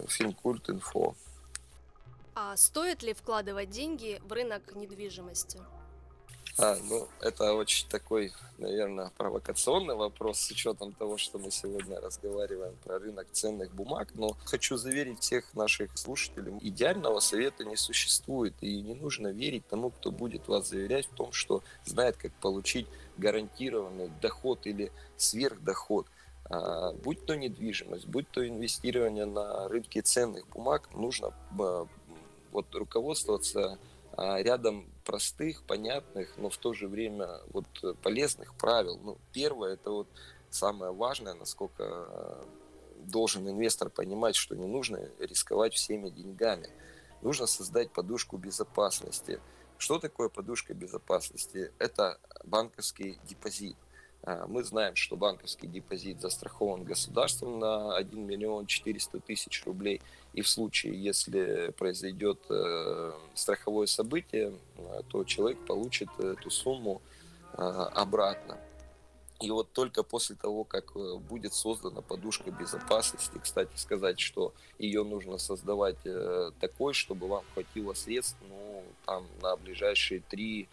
Финкульт.инфо. 0.07 1.13
А 2.35 2.55
стоит 2.55 3.03
ли 3.03 3.13
вкладывать 3.13 3.69
деньги 3.69 4.21
в 4.23 4.31
рынок 4.31 4.73
недвижимости? 4.75 5.59
А, 6.61 6.77
ну, 6.89 7.07
это 7.21 7.53
очень 7.53 7.87
такой, 7.87 8.33
наверное, 8.57 9.11
провокационный 9.15 9.95
вопрос 9.95 10.41
с 10.41 10.51
учетом 10.51 10.91
того, 10.91 11.17
что 11.17 11.39
мы 11.39 11.51
сегодня 11.51 12.01
разговариваем 12.01 12.75
про 12.83 12.99
рынок 12.99 13.27
ценных 13.31 13.73
бумаг. 13.73 14.09
Но 14.15 14.35
хочу 14.43 14.75
заверить 14.75 15.21
всех 15.21 15.53
наших 15.53 15.97
слушателей, 15.97 16.53
идеального 16.59 17.21
совета 17.21 17.63
не 17.63 17.77
существует. 17.77 18.53
И 18.59 18.81
не 18.81 18.93
нужно 18.93 19.29
верить 19.29 19.67
тому, 19.69 19.89
кто 19.89 20.11
будет 20.11 20.49
вас 20.49 20.67
заверять 20.67 21.05
в 21.05 21.15
том, 21.15 21.31
что 21.31 21.63
знает, 21.85 22.17
как 22.17 22.33
получить 22.33 22.87
гарантированный 23.17 24.11
доход 24.21 24.67
или 24.67 24.91
сверхдоход. 25.15 26.07
А, 26.49 26.91
будь 26.91 27.25
то 27.25 27.37
недвижимость, 27.37 28.05
будь 28.05 28.29
то 28.31 28.45
инвестирование 28.45 29.25
на 29.25 29.69
рынке 29.69 30.01
ценных 30.01 30.45
бумаг, 30.49 30.89
нужно 30.93 31.33
а, 31.57 31.87
вот 32.51 32.75
руководствоваться 32.75 33.77
а, 34.17 34.41
рядом 34.41 34.85
простых, 35.09 35.63
понятных, 35.63 36.37
но 36.37 36.51
в 36.51 36.57
то 36.57 36.71
же 36.71 36.87
время 36.87 37.41
вот 37.51 37.65
полезных 38.03 38.53
правил. 38.53 38.99
Ну, 39.01 39.17
первое, 39.33 39.73
это 39.73 39.89
вот 39.89 40.07
самое 40.51 40.91
важное, 40.91 41.33
насколько 41.33 42.45
должен 42.99 43.49
инвестор 43.49 43.89
понимать, 43.89 44.35
что 44.35 44.55
не 44.55 44.67
нужно 44.67 44.99
рисковать 45.17 45.73
всеми 45.73 46.09
деньгами. 46.09 46.69
Нужно 47.23 47.47
создать 47.47 47.91
подушку 47.91 48.37
безопасности. 48.37 49.41
Что 49.79 49.97
такое 49.97 50.29
подушка 50.29 50.75
безопасности? 50.75 51.71
Это 51.79 52.19
банковский 52.43 53.17
депозит. 53.23 53.77
А, 54.23 54.45
мы 54.47 54.63
знаем, 54.63 54.95
что 54.95 55.15
банковский 55.15 55.67
депозит 55.67 56.21
застрахован 56.21 56.83
государством 56.83 57.59
на 57.59 57.95
1 57.95 58.25
миллион 58.25 58.65
400 58.65 59.19
тысяч 59.21 59.63
рублей. 59.65 60.01
И 60.33 60.41
в 60.41 60.49
случае, 60.49 61.01
если 61.01 61.73
произойдет 61.77 62.39
э, 62.49 63.13
страховое 63.33 63.87
событие, 63.87 64.53
э, 64.77 65.01
то 65.09 65.23
человек 65.23 65.65
получит 65.65 66.09
эту 66.19 66.49
сумму 66.49 67.01
э, 67.53 67.61
обратно. 67.61 68.57
И 69.41 69.49
вот 69.51 69.71
только 69.71 70.03
после 70.03 70.35
того, 70.35 70.65
как 70.65 70.91
будет 71.21 71.53
создана 71.53 72.01
подушка 72.01 72.51
безопасности, 72.51 73.39
кстати 73.41 73.71
сказать, 73.77 74.19
что 74.19 74.53
ее 74.77 75.05
нужно 75.05 75.37
создавать 75.37 75.95
такой, 76.59 76.93
чтобы 76.93 77.27
вам 77.27 77.45
хватило 77.53 77.93
средств 77.93 78.35
ну, 78.49 78.83
там, 79.05 79.25
на 79.41 79.55
ближайшие 79.55 80.19
три 80.19 80.67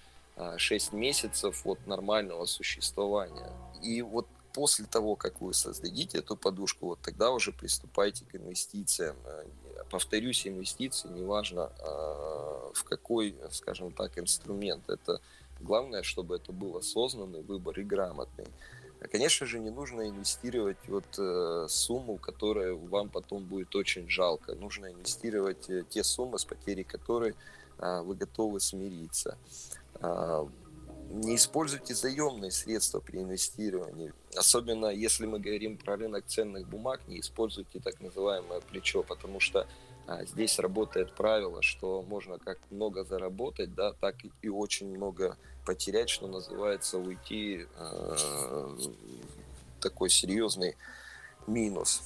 6 0.58 0.92
месяцев 0.92 1.66
от 1.66 1.86
нормального 1.86 2.44
существования. 2.46 3.50
И 3.82 4.02
вот 4.02 4.26
после 4.52 4.86
того, 4.86 5.16
как 5.16 5.40
вы 5.40 5.52
создадите 5.52 6.18
эту 6.18 6.36
подушку, 6.36 6.86
вот 6.86 7.00
тогда 7.00 7.30
уже 7.30 7.52
приступайте 7.52 8.24
к 8.24 8.34
инвестициям. 8.36 9.16
Повторюсь, 9.90 10.46
инвестиции, 10.46 11.08
неважно 11.08 11.70
а, 11.78 12.72
в 12.74 12.84
какой, 12.84 13.36
скажем 13.50 13.92
так, 13.92 14.18
инструмент. 14.18 14.88
Это 14.88 15.20
главное, 15.60 16.02
чтобы 16.02 16.36
это 16.36 16.52
был 16.52 16.76
осознанный 16.76 17.42
выбор 17.42 17.78
и 17.78 17.84
грамотный. 17.84 18.46
Конечно 19.12 19.46
же, 19.46 19.58
не 19.58 19.70
нужно 19.70 20.08
инвестировать 20.08 20.78
вот 20.88 21.04
э, 21.18 21.66
сумму, 21.68 22.16
которая 22.16 22.72
вам 22.72 23.10
потом 23.10 23.44
будет 23.44 23.74
очень 23.76 24.08
жалко. 24.08 24.54
Нужно 24.54 24.90
инвестировать 24.90 25.68
э, 25.68 25.84
те 25.88 26.02
суммы, 26.02 26.38
с 26.38 26.44
потерей 26.44 26.84
которой 26.84 27.34
э, 27.78 28.00
вы 28.00 28.14
готовы 28.14 28.58
смириться. 28.58 29.36
А, 30.00 30.48
не 31.10 31.36
используйте 31.36 31.94
заемные 31.94 32.50
средства 32.50 33.00
при 33.00 33.18
инвестировании. 33.18 34.12
Особенно 34.36 34.86
если 34.86 35.26
мы 35.26 35.38
говорим 35.38 35.78
про 35.78 35.96
рынок 35.96 36.26
ценных 36.26 36.68
бумаг, 36.68 37.00
не 37.06 37.20
используйте 37.20 37.80
так 37.80 38.00
называемое 38.00 38.60
плечо, 38.60 39.02
потому 39.02 39.40
что 39.40 39.66
а, 40.06 40.24
здесь 40.24 40.58
работает 40.58 41.14
правило, 41.14 41.62
что 41.62 42.02
можно 42.02 42.38
как 42.38 42.58
много 42.70 43.04
заработать, 43.04 43.74
да, 43.74 43.92
так 43.92 44.16
и 44.42 44.48
очень 44.48 44.88
много 44.88 45.36
потерять, 45.64 46.08
что 46.08 46.28
называется, 46.28 46.98
уйти 46.98 47.66
э, 47.76 48.16
такой 49.80 50.10
серьезный 50.10 50.76
минус. 51.48 52.02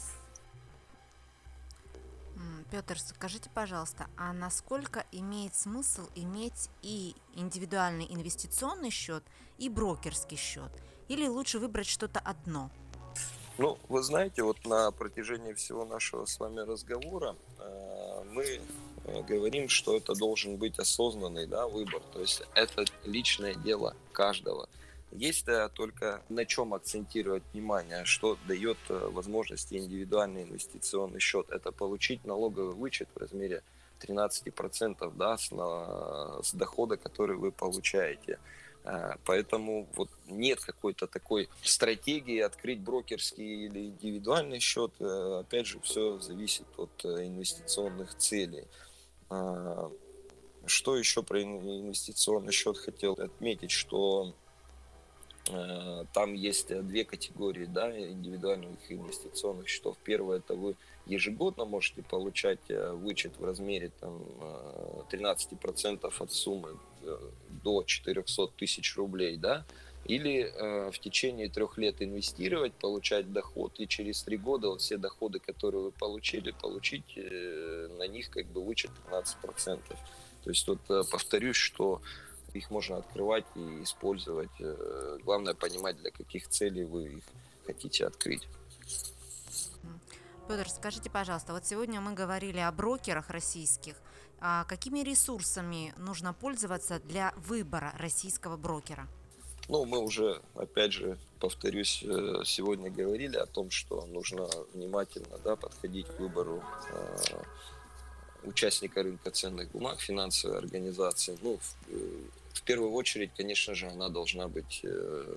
Петр, 2.71 3.01
скажите, 3.01 3.51
пожалуйста, 3.53 4.07
а 4.17 4.33
насколько 4.33 5.05
имеет 5.11 5.57
смысл 5.57 6.03
иметь 6.15 6.71
и 6.83 7.17
индивидуальный 7.35 8.07
инвестиционный 8.09 8.91
счет, 8.91 9.25
и 9.59 9.69
брокерский 9.69 10.37
счет? 10.37 10.71
Или 11.09 11.27
лучше 11.27 11.59
выбрать 11.59 11.89
что-то 11.89 12.21
одно? 12.21 12.71
Ну, 13.59 13.77
вы 13.89 14.03
знаете, 14.05 14.45
вот 14.45 14.65
на 14.67 14.93
протяжении 14.93 15.53
всего 15.53 15.85
нашего 15.85 16.27
с 16.27 16.39
вами 16.39 16.61
разговора 16.61 17.35
э, 17.59 18.23
мы 18.33 18.45
э, 19.05 19.23
говорим, 19.23 19.69
что 19.69 19.97
это 19.97 20.15
должен 20.15 20.57
быть 20.57 20.79
осознанный 20.79 21.47
да, 21.47 21.67
выбор. 21.67 22.01
То 22.13 22.21
есть 22.21 22.43
это 22.55 22.85
личное 23.05 23.55
дело 23.55 23.97
каждого. 24.13 24.69
Есть 25.13 25.47
только 25.75 26.23
на 26.29 26.47
чем 26.47 26.73
акцентировать 26.73 27.43
внимание, 27.53 28.05
что 28.05 28.39
дает 28.47 28.79
э, 28.89 29.09
возможность 29.13 29.73
индивидуальный 29.73 30.45
инвестиционный 30.45 31.19
счет. 31.19 31.51
Это 31.51 31.73
получить 31.73 32.25
налоговый 32.25 32.75
вычет 32.75 33.09
в 33.15 33.19
размере 33.19 33.65
13% 34.01 35.13
да, 35.17 35.37
с, 35.37 35.51
на, 35.51 36.41
с 36.43 36.55
дохода, 36.55 36.97
который 36.97 37.37
вы 37.37 37.51
получаете. 37.51 38.39
Э, 38.85 39.15
поэтому 39.25 39.89
вот 39.97 40.11
нет 40.29 40.61
какой-то 40.61 41.09
такой 41.09 41.49
стратегии 41.65 42.39
открыть 42.39 42.79
брокерский 42.79 43.67
или 43.67 43.87
индивидуальный 43.87 44.61
счет. 44.61 44.93
Э, 45.01 45.41
опять 45.41 45.67
же, 45.67 45.81
все 45.81 46.21
зависит 46.21 46.67
от 46.77 47.05
инвестиционных 47.05 48.17
целей. 48.17 48.67
Что 50.67 50.97
еще 50.97 51.23
про 51.25 51.43
инвестиционный 51.43 52.53
счет 52.53 52.79
хотел 52.79 53.15
отметить, 53.15 53.73
что 53.73 54.35
Э, 54.35 54.50
там 56.13 56.35
есть 56.35 56.69
две 56.87 57.05
категории 57.05 57.67
да, 57.67 57.91
индивидуальных 57.99 58.79
инвестиционных 58.89 59.69
счетов. 59.69 59.97
Первое, 60.05 60.39
это 60.39 60.55
вы 60.55 60.77
ежегодно 61.07 61.65
можете 61.65 62.03
получать 62.03 62.61
э, 62.69 62.93
вычет 62.93 63.39
в 63.39 63.45
размере 63.45 63.91
там, 64.01 64.23
13% 65.11 66.01
э, 66.03 66.09
от 66.23 66.33
суммы 66.33 66.79
до 67.63 67.83
400 67.83 68.49
тысяч 68.57 68.97
рублей, 68.97 69.37
да, 69.37 69.65
или 70.05 70.43
э, 70.43 70.91
в 70.91 70.99
течение 70.99 71.49
трех 71.49 71.79
лет 71.79 71.97
инвестировать, 72.01 72.73
получать 72.75 73.33
доход, 73.33 73.73
и 73.79 73.87
через 73.87 74.23
три 74.23 74.37
года 74.37 74.77
все 74.77 74.97
доходы, 74.97 75.39
которые 75.39 75.85
вы 75.85 75.91
получили, 75.93 76.53
получить 76.53 77.17
э, 77.17 77.89
на 77.99 78.09
них 78.09 78.31
как 78.31 78.47
бы 78.47 78.65
вычет 78.65 78.91
15%. 79.11 79.81
То 80.45 80.51
есть 80.51 80.67
вот 80.67 80.79
э, 80.89 81.03
повторюсь, 81.11 81.57
что 81.57 82.01
их 82.55 82.71
можно 82.71 82.99
открывать 82.99 83.45
и 83.55 83.83
использовать. 83.83 84.51
Э, 84.61 85.19
главное 85.25 85.55
понимать, 85.55 85.97
для 85.99 86.11
каких 86.11 86.49
целей 86.49 86.85
вы 86.85 87.15
их 87.15 87.25
хотите 87.67 88.07
открыть. 88.07 88.47
Петр, 90.49 90.69
скажите, 90.69 91.11
пожалуйста, 91.11 91.53
вот 91.53 91.65
сегодня 91.65 92.01
мы 92.01 92.13
говорили 92.13 92.59
о 92.59 92.73
брокерах 92.73 93.31
российских. 93.31 93.95
А 94.41 94.65
какими 94.65 95.01
ресурсами 95.01 95.95
нужно 95.99 96.33
пользоваться 96.33 96.99
для 96.99 97.33
выбора 97.37 97.93
российского 97.99 98.57
брокера? 98.57 99.07
Ну, 99.69 99.85
мы 99.85 99.99
уже, 99.99 100.43
опять 100.57 100.93
же, 100.93 101.17
повторюсь, 101.39 102.03
э, 102.03 102.43
сегодня 102.45 102.91
говорили 102.91 103.37
о 103.37 103.47
том, 103.47 103.71
что 103.71 104.05
нужно 104.07 104.49
внимательно 104.75 105.39
да, 105.45 105.55
подходить 105.55 106.07
к 106.09 106.19
выбору 106.19 106.65
э, 106.91 107.43
участника 108.43 109.03
рынка 109.03 109.31
ценных 109.31 109.71
бумаг, 109.71 110.01
финансовой 110.01 110.59
организации. 110.59 111.39
Ну, 111.43 111.61
в 112.53 112.63
первую 112.63 112.93
очередь, 112.93 113.31
конечно 113.37 113.75
же, 113.75 113.87
она 113.87 114.09
должна 114.09 114.49
быть 114.49 114.81
э, 114.83 115.37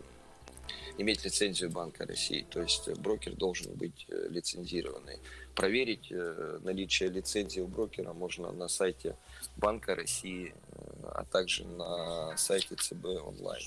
иметь 0.98 1.24
лицензию 1.24 1.70
Банка 1.70 2.06
России, 2.06 2.46
то 2.50 2.62
есть 2.62 2.90
брокер 3.00 3.36
должен 3.36 3.74
быть 3.74 4.06
э, 4.10 4.28
лицензированный. 4.30 5.20
Проверить 5.56 6.12
э, 6.12 6.60
наличие 6.64 7.10
лицензии 7.10 7.62
у 7.62 7.68
брокера 7.68 8.14
можно 8.14 8.52
на 8.52 8.68
сайте 8.68 9.16
Банка 9.58 9.96
России, 9.96 10.54
а 11.04 11.26
также 11.26 11.66
на 11.66 12.36
сайте 12.38 12.76
ЦБ 12.76 13.06
онлайн. 13.06 13.64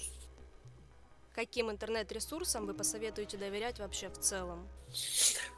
Каким 1.34 1.70
интернет-ресурсам 1.70 2.66
вы 2.66 2.74
посоветуете 2.74 3.36
доверять 3.36 3.78
вообще 3.78 4.08
в 4.08 4.18
целом? 4.18 4.66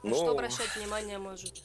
Ну, 0.02 0.14
что 0.14 0.30
обращать 0.30 0.74
внимание 0.76 1.18
может? 1.18 1.62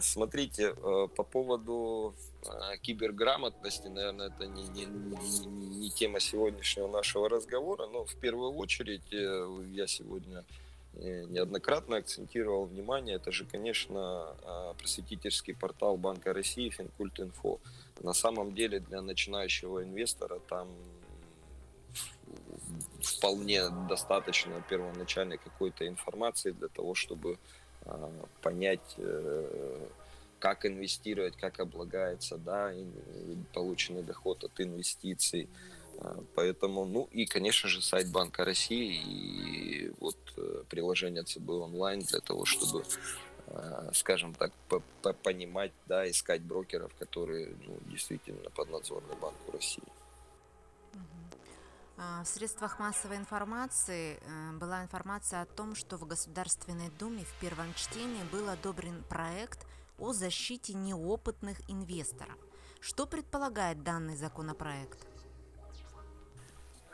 Смотрите, 0.00 0.72
по 0.74 1.22
поводу 1.22 2.14
а, 2.48 2.76
киберграмотности, 2.78 3.88
наверное, 3.88 4.28
это 4.28 4.46
не, 4.46 4.62
не, 4.68 4.84
не, 4.84 5.46
не 5.76 5.90
тема 5.90 6.20
сегодняшнего 6.20 6.88
нашего 6.88 7.28
разговора, 7.28 7.86
но 7.86 8.04
в 8.04 8.14
первую 8.16 8.52
очередь 8.52 9.12
э, 9.12 9.62
я 9.72 9.86
сегодня 9.86 10.44
э, 10.94 11.24
неоднократно 11.24 11.96
акцентировал 11.96 12.66
внимание, 12.66 13.16
это 13.16 13.32
же, 13.32 13.44
конечно, 13.44 14.34
а, 14.42 14.74
просветительский 14.74 15.54
портал 15.54 15.96
Банка 15.96 16.32
России 16.32 16.70
Финкульт.инфо. 16.70 17.58
На 18.00 18.12
самом 18.12 18.54
деле 18.54 18.80
для 18.80 19.00
начинающего 19.00 19.82
инвестора 19.82 20.40
там 20.48 20.68
вполне 23.02 23.68
достаточно 23.88 24.62
первоначальной 24.68 25.38
какой-то 25.38 25.86
информации 25.86 26.50
для 26.50 26.68
того, 26.68 26.94
чтобы 26.94 27.38
а, 27.82 28.10
понять 28.42 28.94
э, 28.98 29.88
как 30.38 30.66
инвестировать, 30.66 31.36
как 31.36 31.60
облагается, 31.60 32.36
да, 32.38 32.72
полученный 33.52 34.02
доход 34.02 34.44
от 34.44 34.60
инвестиций. 34.60 35.48
А, 35.98 36.22
поэтому, 36.34 36.84
ну 36.84 37.08
и, 37.10 37.26
конечно 37.26 37.68
же, 37.68 37.82
сайт 37.82 38.10
Банка 38.10 38.44
России 38.44 39.00
и 39.02 39.92
вот 39.98 40.16
э, 40.36 40.64
приложение 40.68 41.22
ЦБ 41.22 41.48
онлайн 41.48 42.00
для 42.00 42.20
того, 42.20 42.44
чтобы, 42.44 42.84
а, 43.48 43.90
скажем 43.94 44.34
так, 44.34 44.52
понимать, 45.22 45.72
да, 45.86 46.08
искать 46.08 46.42
брокеров, 46.42 46.94
которые 46.98 47.54
ну, 47.66 47.78
действительно 47.86 48.50
поднадзорны 48.50 49.14
Банку 49.16 49.52
России. 49.52 49.84
А, 51.98 52.22
в 52.24 52.28
средствах 52.28 52.78
массовой 52.78 53.16
информации 53.16 54.20
э, 54.20 54.52
была 54.58 54.82
информация 54.82 55.40
о 55.40 55.46
том, 55.46 55.74
что 55.74 55.96
в 55.96 56.06
Государственной 56.06 56.90
Думе 56.98 57.24
в 57.24 57.40
первом 57.40 57.72
чтении 57.74 58.22
был 58.30 58.50
одобрен 58.50 59.02
проект 59.08 59.66
о 59.98 60.12
защите 60.12 60.74
неопытных 60.74 61.58
инвесторов. 61.68 62.36
Что 62.80 63.06
предполагает 63.06 63.82
данный 63.82 64.16
законопроект? 64.16 65.06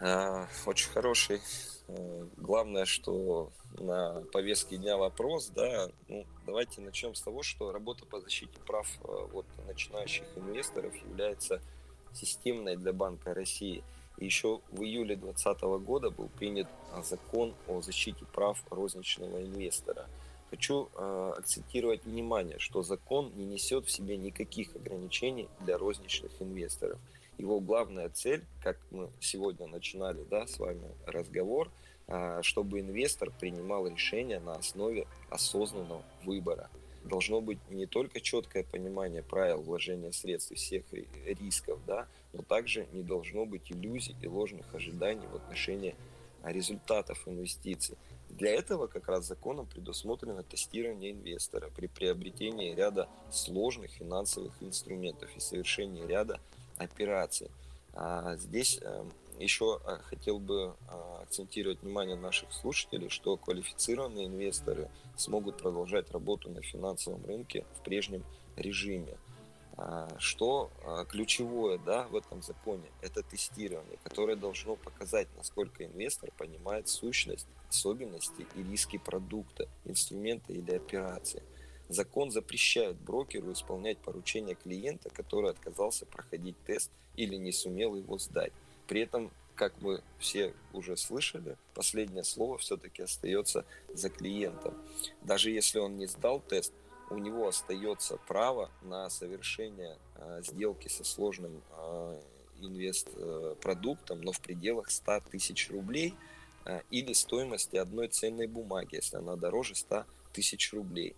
А, 0.00 0.48
очень 0.66 0.90
хороший 0.90 1.40
Э, 1.88 2.26
главное, 2.36 2.84
что 2.84 3.50
на 3.78 4.22
повестке 4.32 4.76
дня 4.76 4.96
вопрос, 4.96 5.48
да, 5.48 5.88
ну, 6.08 6.26
давайте 6.46 6.80
начнем 6.80 7.14
с 7.14 7.20
того, 7.20 7.42
что 7.42 7.72
работа 7.72 8.06
по 8.06 8.20
защите 8.20 8.58
прав 8.66 8.86
э, 9.04 9.26
вот, 9.32 9.46
начинающих 9.66 10.24
инвесторов 10.36 10.94
является 10.96 11.60
системной 12.12 12.76
для 12.76 12.92
Банка 12.92 13.34
России. 13.34 13.82
И 14.18 14.26
еще 14.26 14.60
в 14.70 14.82
июле 14.82 15.16
2020 15.16 15.62
года 15.84 16.10
был 16.10 16.28
принят 16.28 16.68
закон 17.02 17.54
о 17.66 17.80
защите 17.80 18.24
прав 18.26 18.62
розничного 18.70 19.42
инвестора. 19.42 20.06
Хочу 20.52 20.90
э, 20.94 21.32
акцентировать 21.38 22.04
внимание, 22.04 22.60
что 22.60 22.84
закон 22.84 23.32
не 23.34 23.44
несет 23.44 23.86
в 23.86 23.90
себе 23.90 24.16
никаких 24.16 24.76
ограничений 24.76 25.48
для 25.60 25.76
розничных 25.76 26.30
инвесторов– 26.40 27.00
его 27.38 27.60
главная 27.60 28.08
цель, 28.08 28.44
как 28.62 28.78
мы 28.90 29.10
сегодня 29.20 29.66
начинали 29.66 30.22
да, 30.30 30.46
с 30.46 30.58
вами 30.58 30.86
разговор, 31.06 31.70
а, 32.06 32.42
чтобы 32.42 32.80
инвестор 32.80 33.30
принимал 33.30 33.86
решения 33.88 34.38
на 34.38 34.54
основе 34.54 35.06
осознанного 35.30 36.04
выбора. 36.24 36.70
Должно 37.04 37.40
быть 37.40 37.58
не 37.68 37.86
только 37.86 38.20
четкое 38.20 38.62
понимание 38.62 39.22
правил 39.22 39.62
вложения 39.62 40.12
средств 40.12 40.52
и 40.52 40.54
всех 40.54 40.84
рисков, 40.92 41.80
да, 41.84 42.06
но 42.32 42.42
также 42.42 42.86
не 42.92 43.02
должно 43.02 43.44
быть 43.44 43.72
иллюзий 43.72 44.14
и 44.22 44.28
ложных 44.28 44.72
ожиданий 44.74 45.26
в 45.26 45.34
отношении 45.34 45.96
результатов 46.44 47.26
инвестиций. 47.26 47.96
Для 48.32 48.54
этого 48.54 48.86
как 48.86 49.08
раз 49.08 49.26
законом 49.26 49.66
предусмотрено 49.66 50.42
тестирование 50.42 51.12
инвестора 51.12 51.70
при 51.74 51.86
приобретении 51.86 52.74
ряда 52.74 53.08
сложных 53.30 53.90
финансовых 53.90 54.52
инструментов 54.60 55.30
и 55.36 55.40
совершении 55.40 56.06
ряда 56.06 56.40
операций. 56.78 57.50
А 57.94 58.36
здесь 58.36 58.78
эм, 58.80 59.12
еще 59.38 59.80
э, 59.84 59.98
хотел 60.04 60.38
бы 60.38 60.74
а, 60.88 61.20
акцентировать 61.22 61.82
внимание 61.82 62.16
наших 62.16 62.52
слушателей, 62.52 63.10
что 63.10 63.36
квалифицированные 63.36 64.26
инвесторы 64.26 64.90
смогут 65.16 65.58
продолжать 65.58 66.10
работу 66.10 66.48
на 66.48 66.62
финансовом 66.62 67.24
рынке 67.26 67.66
в 67.78 67.84
прежнем 67.84 68.24
режиме. 68.56 69.18
А, 69.76 70.08
что 70.18 70.70
а, 70.84 71.04
ключевое 71.04 71.78
да, 71.78 72.06
в 72.08 72.16
этом 72.16 72.42
законе? 72.42 72.90
Это 73.00 73.22
тестирование, 73.22 73.98
которое 74.02 74.36
должно 74.36 74.76
показать, 74.76 75.28
насколько 75.36 75.84
инвестор 75.84 76.30
понимает 76.36 76.88
сущность, 76.88 77.46
особенности 77.68 78.46
и 78.54 78.62
риски 78.62 78.98
продукта, 78.98 79.68
инструмента 79.84 80.52
или 80.52 80.72
операции. 80.72 81.42
Закон 81.88 82.30
запрещает 82.30 82.96
брокеру 82.96 83.52
исполнять 83.52 83.98
поручения 83.98 84.54
клиента, 84.54 85.10
который 85.10 85.50
отказался 85.50 86.06
проходить 86.06 86.56
тест 86.64 86.90
или 87.16 87.36
не 87.36 87.52
сумел 87.52 87.94
его 87.94 88.18
сдать. 88.18 88.52
При 88.86 89.02
этом, 89.02 89.30
как 89.54 89.80
мы 89.80 90.02
все 90.18 90.54
уже 90.72 90.96
слышали, 90.96 91.56
последнее 91.74 92.24
слово 92.24 92.58
все-таки 92.58 93.02
остается 93.02 93.64
за 93.92 94.08
клиентом. 94.10 94.74
Даже 95.22 95.50
если 95.50 95.78
он 95.78 95.98
не 95.98 96.06
сдал 96.06 96.40
тест, 96.40 96.72
у 97.12 97.18
него 97.18 97.48
остается 97.48 98.16
право 98.16 98.70
на 98.82 99.10
совершение 99.10 99.96
э, 100.16 100.42
сделки 100.44 100.88
со 100.88 101.04
сложным 101.04 101.62
э, 101.76 102.20
инвест-продуктом, 102.60 104.22
но 104.22 104.32
в 104.32 104.40
пределах 104.40 104.90
100 104.90 105.20
тысяч 105.30 105.70
рублей 105.70 106.14
э, 106.64 106.80
или 106.90 107.12
стоимости 107.12 107.76
одной 107.76 108.08
ценной 108.08 108.46
бумаги, 108.46 108.96
если 108.96 109.18
она 109.18 109.36
дороже 109.36 109.74
100 109.74 110.04
тысяч 110.32 110.72
рублей. 110.72 111.14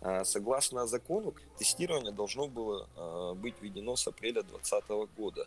А, 0.00 0.24
согласно 0.24 0.86
закону, 0.86 1.34
тестирование 1.58 2.12
должно 2.12 2.48
было 2.48 3.34
быть 3.34 3.54
введено 3.60 3.96
с 3.96 4.06
апреля 4.08 4.42
2020 4.42 4.88
года. 5.16 5.46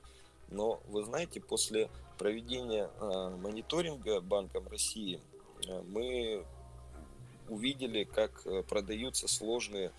Но 0.50 0.82
вы 0.88 1.04
знаете, 1.04 1.40
после 1.40 1.90
проведения 2.18 2.90
мониторинга 3.42 4.22
Банком 4.22 4.68
России 4.68 5.20
мы 5.90 6.44
увидели, 7.50 8.04
как 8.04 8.46
э, 8.46 8.64
продаются 8.64 9.28
сложные 9.28 9.92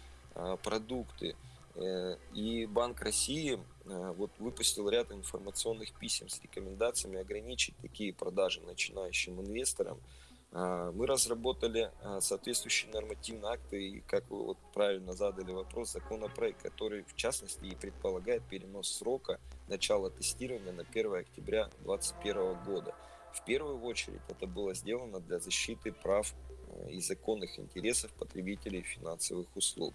продукты. 0.63 1.37
Э, 1.75 2.17
и 2.35 2.67
Банк 2.67 3.01
России 3.03 3.59
э, 3.85 4.15
вот 4.17 4.31
выпустил 4.39 4.89
ряд 4.89 5.11
информационных 5.13 5.93
писем 5.99 6.29
с 6.29 6.41
рекомендациями 6.41 7.19
ограничить 7.19 7.77
такие 7.79 8.13
продажи 8.13 8.61
начинающим 8.61 9.41
инвесторам– 9.41 9.99
мы 10.53 11.07
разработали 11.07 11.93
соответствующие 12.19 12.91
нормативные 12.91 13.53
акты 13.53 13.81
и, 13.81 14.01
как 14.01 14.29
вы 14.31 14.47
вот 14.47 14.59
правильно 14.75 15.13
задали 15.13 15.53
вопрос, 15.53 15.93
законопроект, 15.93 16.61
который 16.61 17.05
в 17.05 17.15
частности 17.15 17.67
и 17.67 17.77
предполагает 17.77 18.43
перенос 18.49 18.89
срока 18.89 19.39
начала 19.69 20.11
тестирования 20.11 20.73
на 20.73 20.83
1 20.83 21.15
октября 21.15 21.71
2021 21.85 22.65
года. 22.65 22.97
В 23.33 23.45
первую 23.45 23.81
очередь 23.83 24.23
это 24.29 24.47
было 24.47 24.75
сделано 24.75 25.21
для 25.21 25.39
защиты 25.39 25.93
прав 25.93 26.35
э, 26.49 26.50
и 26.89 27.01
законных 27.01 27.59
интересов 27.59 28.13
потребителей 28.13 28.83
финансовых 28.83 29.47
услуг. 29.55 29.95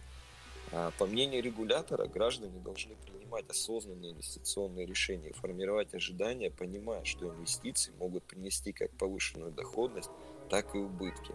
А, 0.71 0.91
по 0.98 1.06
мнению 1.06 1.43
регулятора, 1.43 2.08
граждане 2.08 2.60
должны 2.60 2.95
принимать 2.95 3.50
осознанные 3.50 4.12
инвестиционные 4.12 4.86
решения 4.86 5.34
формировать 5.34 5.93
ожидания, 5.93 6.52
понимая, 6.52 7.04
что 7.04 7.28
инвестиции 7.28 7.91
могут 8.00 8.24
принести 8.24 8.71
как 8.71 8.91
повышенную 8.91 9.52
доходность, 9.52 10.10
так 10.50 10.76
и 10.76 10.78
убытки. 10.78 11.34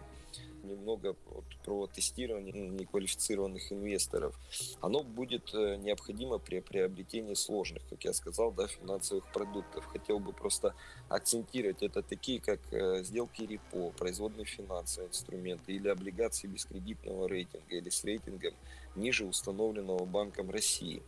Немного 0.63 1.15
вот 1.25 1.45
про 1.65 1.87
тестирование 1.87 2.53
неквалифицированных 2.53 3.71
инвесторов. 3.71 4.39
Оно 4.79 5.01
будет 5.03 5.53
э, 5.53 5.77
необходимо 5.77 6.37
при 6.37 6.59
приобретении 6.59 7.33
сложных, 7.33 7.81
как 7.89 8.03
я 8.03 8.13
сказал, 8.13 8.51
да, 8.51 8.67
финансовых 8.67 9.25
продуктов. 9.31 9.85
Хотел 9.85 10.19
бы 10.19 10.33
просто 10.33 10.75
акцентировать, 11.09 11.81
это 11.81 12.03
такие, 12.03 12.39
как 12.39 12.59
э, 12.71 13.03
сделки 13.03 13.41
репо, 13.41 13.91
производные 13.97 14.45
финансовые 14.45 15.09
инструменты 15.09 15.73
или 15.73 15.87
облигации 15.87 16.47
без 16.47 16.65
кредитного 16.65 17.27
рейтинга 17.27 17.75
или 17.75 17.89
с 17.89 18.03
рейтингом 18.03 18.53
ниже 18.95 19.25
установленного 19.25 20.05
Банком 20.05 20.51
России. 20.51 21.01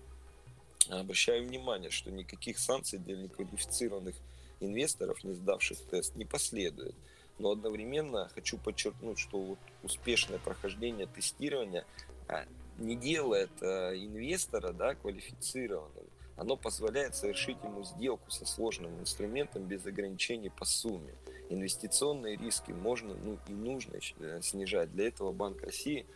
Обращаю 0.89 1.45
внимание, 1.45 1.91
что 1.91 2.09
никаких 2.09 2.57
санкций 2.57 2.97
для 2.97 3.15
неквалифицированных 3.17 4.15
инвесторов, 4.59 5.23
не 5.23 5.33
сдавших 5.33 5.77
тест, 5.89 6.15
не 6.15 6.25
последует 6.25 6.95
но 7.39 7.51
одновременно 7.51 8.29
хочу 8.33 8.57
подчеркнуть, 8.57 9.19
что 9.19 9.39
вот 9.39 9.59
успешное 9.81 10.39
прохождение 10.39 11.07
тестирования 11.07 11.85
а, 12.27 12.45
не 12.77 12.95
делает 12.95 13.51
а, 13.61 13.93
инвестора 13.93 14.73
да, 14.73 14.95
квалифицированным. 14.95 16.05
Оно 16.35 16.57
позволяет 16.57 17.15
совершить 17.15 17.57
ему 17.63 17.83
сделку 17.83 18.31
со 18.31 18.45
сложным 18.45 18.99
инструментом 18.99 19.63
без 19.63 19.85
ограничений 19.85 20.49
по 20.49 20.65
сумме. 20.65 21.13
Инвестиционные 21.49 22.37
риски 22.37 22.71
можно 22.71 23.13
ну, 23.13 23.37
и 23.47 23.51
нужно 23.51 23.97
э, 24.19 24.41
снижать. 24.41 24.91
Для 24.93 25.07
этого 25.07 25.31
Банк 25.31 25.61
России, 25.61 26.07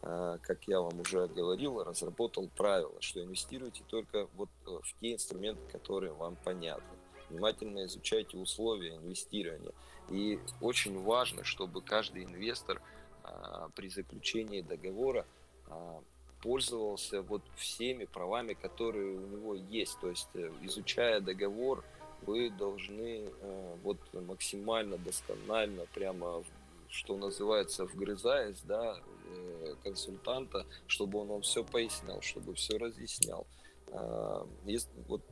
а, 0.00 0.38
как 0.38 0.66
я 0.66 0.80
вам 0.80 1.00
уже 1.00 1.26
говорил, 1.26 1.82
разработал 1.84 2.48
правило, 2.56 2.94
что 3.00 3.22
инвестируйте 3.22 3.82
только 3.86 4.28
вот 4.34 4.48
э, 4.66 4.70
в 4.82 5.00
те 5.00 5.12
инструменты, 5.12 5.60
которые 5.70 6.12
вам 6.12 6.36
понятны. 6.36 6.95
Внимательно 7.28 7.84
изучайте 7.84 8.36
условия 8.36 8.96
инвестирования– 8.96 9.72
и 10.10 10.38
очень 10.60 11.02
важно, 11.02 11.44
чтобы 11.44 11.82
каждый 11.82 12.24
инвестор 12.24 12.80
а, 13.24 13.68
при 13.74 13.88
заключении 13.88 14.60
договора 14.60 15.26
а, 15.68 16.00
пользовался 16.42 17.22
вот 17.22 17.42
всеми 17.56 18.04
правами, 18.04 18.54
которые 18.54 19.16
у 19.16 19.26
него 19.26 19.54
есть. 19.54 19.98
То 20.00 20.10
есть, 20.10 20.28
э, 20.34 20.52
изучая 20.62 21.20
договор, 21.20 21.82
вы 22.22 22.50
должны 22.50 23.24
э, 23.28 23.76
вот 23.82 23.98
максимально 24.12 24.96
досконально, 24.98 25.86
прямо, 25.92 26.44
что 26.88 27.16
называется, 27.16 27.86
вгрызаясь, 27.86 28.60
да, 28.60 29.00
э, 29.24 29.74
консультанта, 29.82 30.66
чтобы 30.86 31.18
он 31.20 31.28
вам 31.28 31.42
все 31.42 31.64
пояснял, 31.64 32.20
чтобы 32.20 32.54
все 32.54 32.76
разъяснял. 32.76 33.46
А, 33.92 34.46
есть, 34.64 34.88
вот 35.08 35.22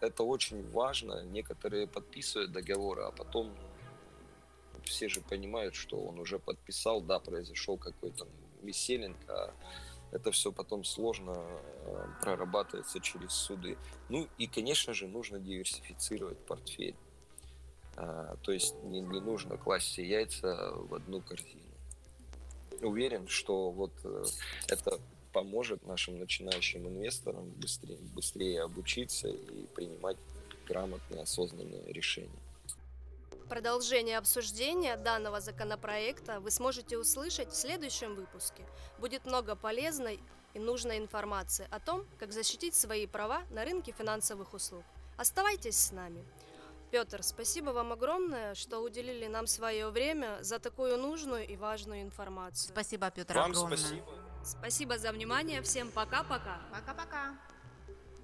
это 0.00 0.22
очень 0.22 0.68
важно. 0.70 1.24
Некоторые 1.24 1.86
подписывают 1.86 2.52
договоры, 2.52 3.02
а 3.02 3.10
потом 3.10 3.52
все 4.84 5.08
же 5.08 5.20
понимают, 5.20 5.74
что 5.74 5.98
он 5.98 6.18
уже 6.18 6.38
подписал, 6.38 7.00
да, 7.00 7.18
произошел 7.18 7.76
какой-то 7.76 8.26
мисселинг, 8.62 9.16
а 9.28 9.52
это 10.12 10.30
все 10.30 10.52
потом 10.52 10.84
сложно 10.84 11.34
э, 11.36 12.06
прорабатывается 12.22 13.00
через 13.00 13.32
суды. 13.32 13.76
Ну 14.08 14.28
и, 14.38 14.46
конечно 14.46 14.94
же, 14.94 15.08
нужно 15.08 15.40
диверсифицировать 15.40 16.38
портфель. 16.38 16.96
А, 17.96 18.36
то 18.42 18.52
есть 18.52 18.74
не, 18.84 19.00
не 19.00 19.20
нужно 19.20 19.56
класть 19.56 19.86
все 19.86 20.06
яйца 20.06 20.72
в 20.72 20.94
одну 20.94 21.20
корзину. 21.20 21.62
Уверен, 22.80 23.26
что 23.26 23.70
вот 23.70 23.92
э, 24.04 24.24
это 24.68 25.00
поможет 25.34 25.84
нашим 25.84 26.18
начинающим 26.18 26.86
инвесторам 26.86 27.50
быстрее, 27.50 27.98
быстрее 28.14 28.62
обучиться 28.62 29.28
и 29.28 29.66
принимать 29.74 30.16
грамотные, 30.66 31.22
осознанные 31.22 31.92
решения. 31.92 32.40
Продолжение 33.48 34.16
обсуждения 34.16 34.96
данного 34.96 35.40
законопроекта 35.40 36.40
вы 36.40 36.50
сможете 36.50 36.96
услышать 36.96 37.50
в 37.50 37.56
следующем 37.56 38.14
выпуске. 38.14 38.64
Будет 38.98 39.26
много 39.26 39.54
полезной 39.56 40.18
и 40.54 40.58
нужной 40.58 40.98
информации 40.98 41.66
о 41.70 41.80
том, 41.80 42.06
как 42.18 42.32
защитить 42.32 42.74
свои 42.74 43.06
права 43.06 43.42
на 43.50 43.64
рынке 43.64 43.92
финансовых 43.92 44.54
услуг. 44.54 44.84
Оставайтесь 45.18 45.76
с 45.76 45.90
нами. 45.90 46.24
Петр, 46.90 47.22
спасибо 47.22 47.70
вам 47.70 47.92
огромное, 47.92 48.54
что 48.54 48.78
уделили 48.78 49.26
нам 49.26 49.48
свое 49.48 49.90
время 49.90 50.38
за 50.42 50.60
такую 50.60 50.96
нужную 50.96 51.46
и 51.46 51.56
важную 51.56 52.02
информацию. 52.02 52.70
Спасибо, 52.72 53.10
Петр, 53.10 53.34
Вам 53.34 53.50
огромное. 53.50 53.76
спасибо. 53.76 54.23
Спасибо 54.44 54.98
за 54.98 55.12
внимание. 55.12 55.62
Всем 55.62 55.90
пока-пока. 55.90 56.58
Пока-пока. 56.70 57.34